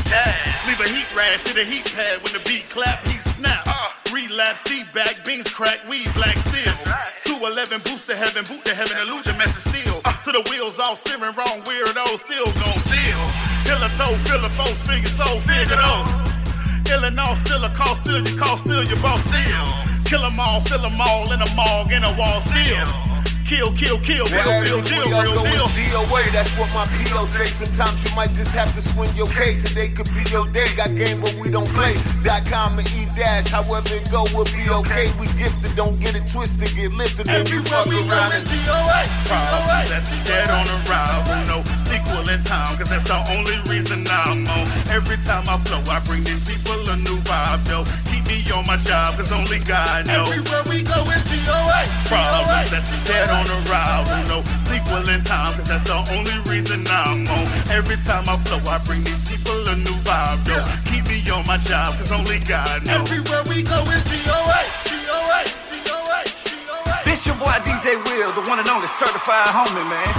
Leave 0.66 0.82
a 0.82 0.88
heat 0.90 1.06
rash 1.14 1.46
to 1.46 1.54
the 1.54 1.62
heat 1.62 1.86
pad 1.94 2.18
when 2.26 2.34
the 2.34 2.42
beat 2.42 2.66
clap, 2.74 3.06
he 3.06 3.22
snap. 3.22 3.62
Relapse, 4.10 4.66
deep 4.66 4.90
back, 4.90 5.22
beans 5.22 5.46
crack, 5.46 5.78
weed 5.86 6.10
black 6.18 6.34
steel. 6.50 6.74
211, 7.22 7.86
boost 7.86 8.10
to 8.10 8.18
heaven, 8.18 8.42
boot 8.42 8.66
to 8.66 8.74
heaven, 8.74 8.98
elude 9.06 9.22
the 9.22 9.38
message 9.38 9.62
still. 9.62 10.02
To 10.02 10.34
the 10.34 10.42
wheels 10.50 10.82
off, 10.82 11.06
steering 11.06 11.38
wrong, 11.38 11.62
weirdo, 11.70 12.18
still 12.18 12.50
gon' 12.58 12.82
steal. 12.82 13.22
Hill 13.62 13.78
a 13.78 13.90
toe, 13.94 14.18
fill 14.26 14.42
a 14.42 14.50
foe, 14.58 14.74
figure 14.82 15.14
soul, 15.14 15.38
figure 15.38 15.78
those. 15.78 16.90
Illinois, 16.90 17.38
still 17.38 17.62
a 17.62 17.70
call, 17.70 17.94
still 17.94 18.26
your 18.26 18.34
call, 18.34 18.58
still 18.58 18.82
your 18.82 18.98
boss, 18.98 19.22
still. 19.22 19.95
Kill 20.06 20.24
'em 20.24 20.38
all, 20.38 20.60
fill 20.60 20.86
'em 20.86 21.00
all 21.00 21.32
in 21.32 21.42
a 21.42 21.54
morgue, 21.56 21.92
in 21.92 22.04
a 22.04 22.12
wall, 22.16 22.40
still. 22.40 23.05
Kill, 23.46 23.70
kill, 23.78 23.96
kill, 24.02 24.26
real, 24.26 24.42
real, 24.42 24.82
everywhere 24.82 24.82
deal, 24.82 25.14
I 25.14 25.22
real 25.22 25.38
go 25.38 25.44
deal. 25.46 25.70
is 25.70 26.10
DOA, 26.10 26.32
that's 26.34 26.50
what 26.58 26.66
my 26.74 26.82
PO 26.98 27.30
say. 27.30 27.46
Sometimes 27.46 28.02
you 28.02 28.10
might 28.16 28.34
just 28.34 28.50
have 28.50 28.74
to 28.74 28.82
swing 28.82 29.14
your 29.14 29.28
K. 29.30 29.54
Today 29.56 29.86
could 29.86 30.10
be 30.10 30.26
your 30.34 30.50
day. 30.50 30.66
Got 30.74 30.98
game, 30.98 31.20
but 31.20 31.32
we 31.38 31.48
don't 31.48 31.68
play. 31.70 31.94
Dot 32.26 32.42
com 32.50 32.76
and 32.76 32.88
E 32.98 33.06
dash, 33.14 33.46
however 33.46 33.86
it 33.94 34.10
go, 34.10 34.26
we'll 34.34 34.50
be 34.50 34.66
okay. 34.82 35.14
We 35.22 35.30
gifted, 35.38 35.78
don't 35.78 35.94
get 36.02 36.18
it 36.18 36.26
twisted, 36.26 36.74
get 36.74 36.90
lifted, 36.90 37.30
then 37.30 37.46
fuck 37.62 37.86
we 37.86 38.02
go 38.02 38.10
around 38.10 38.34
and 38.34 38.42
DOA. 38.50 39.00
Problems, 39.30 39.94
that's 39.94 40.10
dead 40.26 40.50
on 40.50 40.66
arrival. 40.82 41.38
No 41.46 41.62
sequel 41.86 42.26
in 42.26 42.42
time, 42.42 42.74
cause 42.74 42.90
that's 42.90 43.06
the 43.06 43.22
only 43.30 43.62
reason 43.70 44.02
I'm 44.10 44.42
on. 44.42 44.66
Every 44.90 45.22
time 45.22 45.46
I 45.46 45.54
flow, 45.62 45.86
I 45.86 46.02
bring 46.02 46.24
these 46.24 46.42
people 46.42 46.82
a 46.90 46.96
new 46.98 47.14
vibe, 47.22 47.62
yo. 47.70 47.86
Keep 48.10 48.26
me 48.26 48.42
on 48.50 48.66
my 48.66 48.76
job, 48.76 49.14
cause 49.14 49.30
only 49.30 49.60
God 49.60 50.10
knows. 50.10 50.34
Everywhere 50.34 50.66
we 50.66 50.82
go 50.82 50.98
is 51.14 51.22
DOA. 51.30 51.86
Problems, 52.10 52.74
that's 52.74 52.90
dead 53.06 53.30
on 53.30 53.35
arrival. 53.44 54.16
No 54.32 54.38
sequel 54.64 55.04
in 55.12 55.20
time, 55.20 55.52
cause 55.54 55.68
that's 55.68 55.84
the 55.84 55.98
only 56.16 56.38
reason 56.48 56.86
I'm 56.88 57.28
on. 57.28 57.44
Every 57.68 58.00
time 58.00 58.24
I 58.28 58.40
flow, 58.48 58.62
I 58.64 58.78
bring 58.88 59.04
these 59.04 59.20
people 59.28 59.56
a 59.68 59.76
new 59.76 59.96
vibe, 60.08 60.40
yo. 60.48 60.64
Keep 60.88 61.12
me 61.12 61.20
on 61.28 61.44
my 61.44 61.58
job, 61.58 61.98
cause 62.00 62.10
only 62.12 62.40
God 62.40 62.86
knows. 62.86 63.04
Everywhere 63.04 63.44
we 63.50 63.60
go 63.62 63.80
is 63.92 64.04
DOA. 64.08 64.60
DOA. 64.88 65.40
DOA. 65.84 66.20
DOA. 66.48 67.04
This 67.04 67.26
your 67.26 67.36
boy 67.36 67.56
DJ 67.68 68.00
Will, 68.08 68.32
the 68.32 68.44
one 68.48 68.58
and 68.58 68.68
only 68.68 68.88
certified 68.88 69.52
homie, 69.52 69.84
man. 69.90 70.10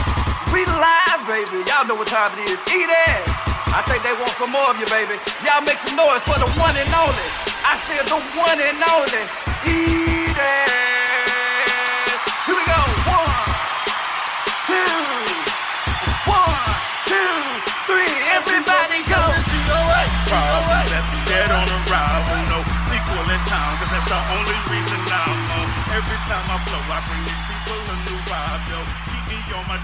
We 0.53 0.63
live, 0.65 1.21
baby. 1.27 1.65
Y'all 1.67 1.85
know 1.85 1.95
what 1.95 2.07
time 2.07 2.31
it 2.39 2.51
is. 2.51 2.59
Eat 2.71 2.89
ass. 2.89 3.47
I 3.75 3.83
think 3.83 4.01
they 4.01 4.13
want 4.13 4.31
some 4.39 4.51
more 4.51 4.69
of 4.71 4.79
you, 4.79 4.87
baby. 4.87 5.19
Y'all 5.43 5.61
make 5.61 5.77
some 5.77 5.95
noise 5.95 6.23
for 6.23 6.39
the 6.39 6.47
one 6.57 6.75
and 6.75 6.93
only. 6.95 7.27
I 7.67 7.75
said 7.83 8.07
the 8.07 8.19
one 8.39 8.57
and 8.57 8.79
only. 8.79 9.23
Eat 9.67 10.37
ass. 10.37 10.86
Time, 23.47 23.79
Cause 23.79 23.87
that's 23.95 24.09
the 24.11 24.21
only 24.35 24.59
reason 24.67 24.99
I'm 25.07 25.39
on. 25.55 25.67
Every 25.95 26.19
time 26.27 26.47
I 26.51 26.57
I 26.91 26.99
bring 27.07 27.23
these 27.23 27.43
people 27.47 27.79
a 27.79 27.95
new 28.11 28.19
vibe, 28.27 28.63
yo. 28.67 28.79
Keep 29.07 29.23
me 29.31 29.39
on 29.55 29.63
my 29.71 29.79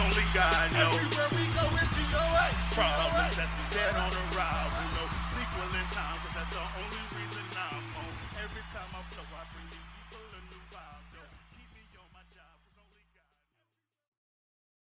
only 0.00 0.24
God 0.32 0.72
knows. 0.72 0.96
Everywhere 0.96 1.28
we 1.36 1.44
go, 1.52 1.64
it's 1.76 1.92
dead 3.68 3.92
on 4.00 4.16
arrival, 4.16 4.86
no 4.96 5.04
Sequel 5.36 5.76
in 5.76 5.86
time, 5.92 6.16
cause 6.24 6.40
that's 6.40 6.52
the 6.56 6.64
only 6.80 7.04
reason 7.20 7.44
I'm 7.52 7.84
on. 8.00 8.12
Every 8.40 8.64
time 8.72 8.90
I 8.96 9.00
flow 9.12 9.31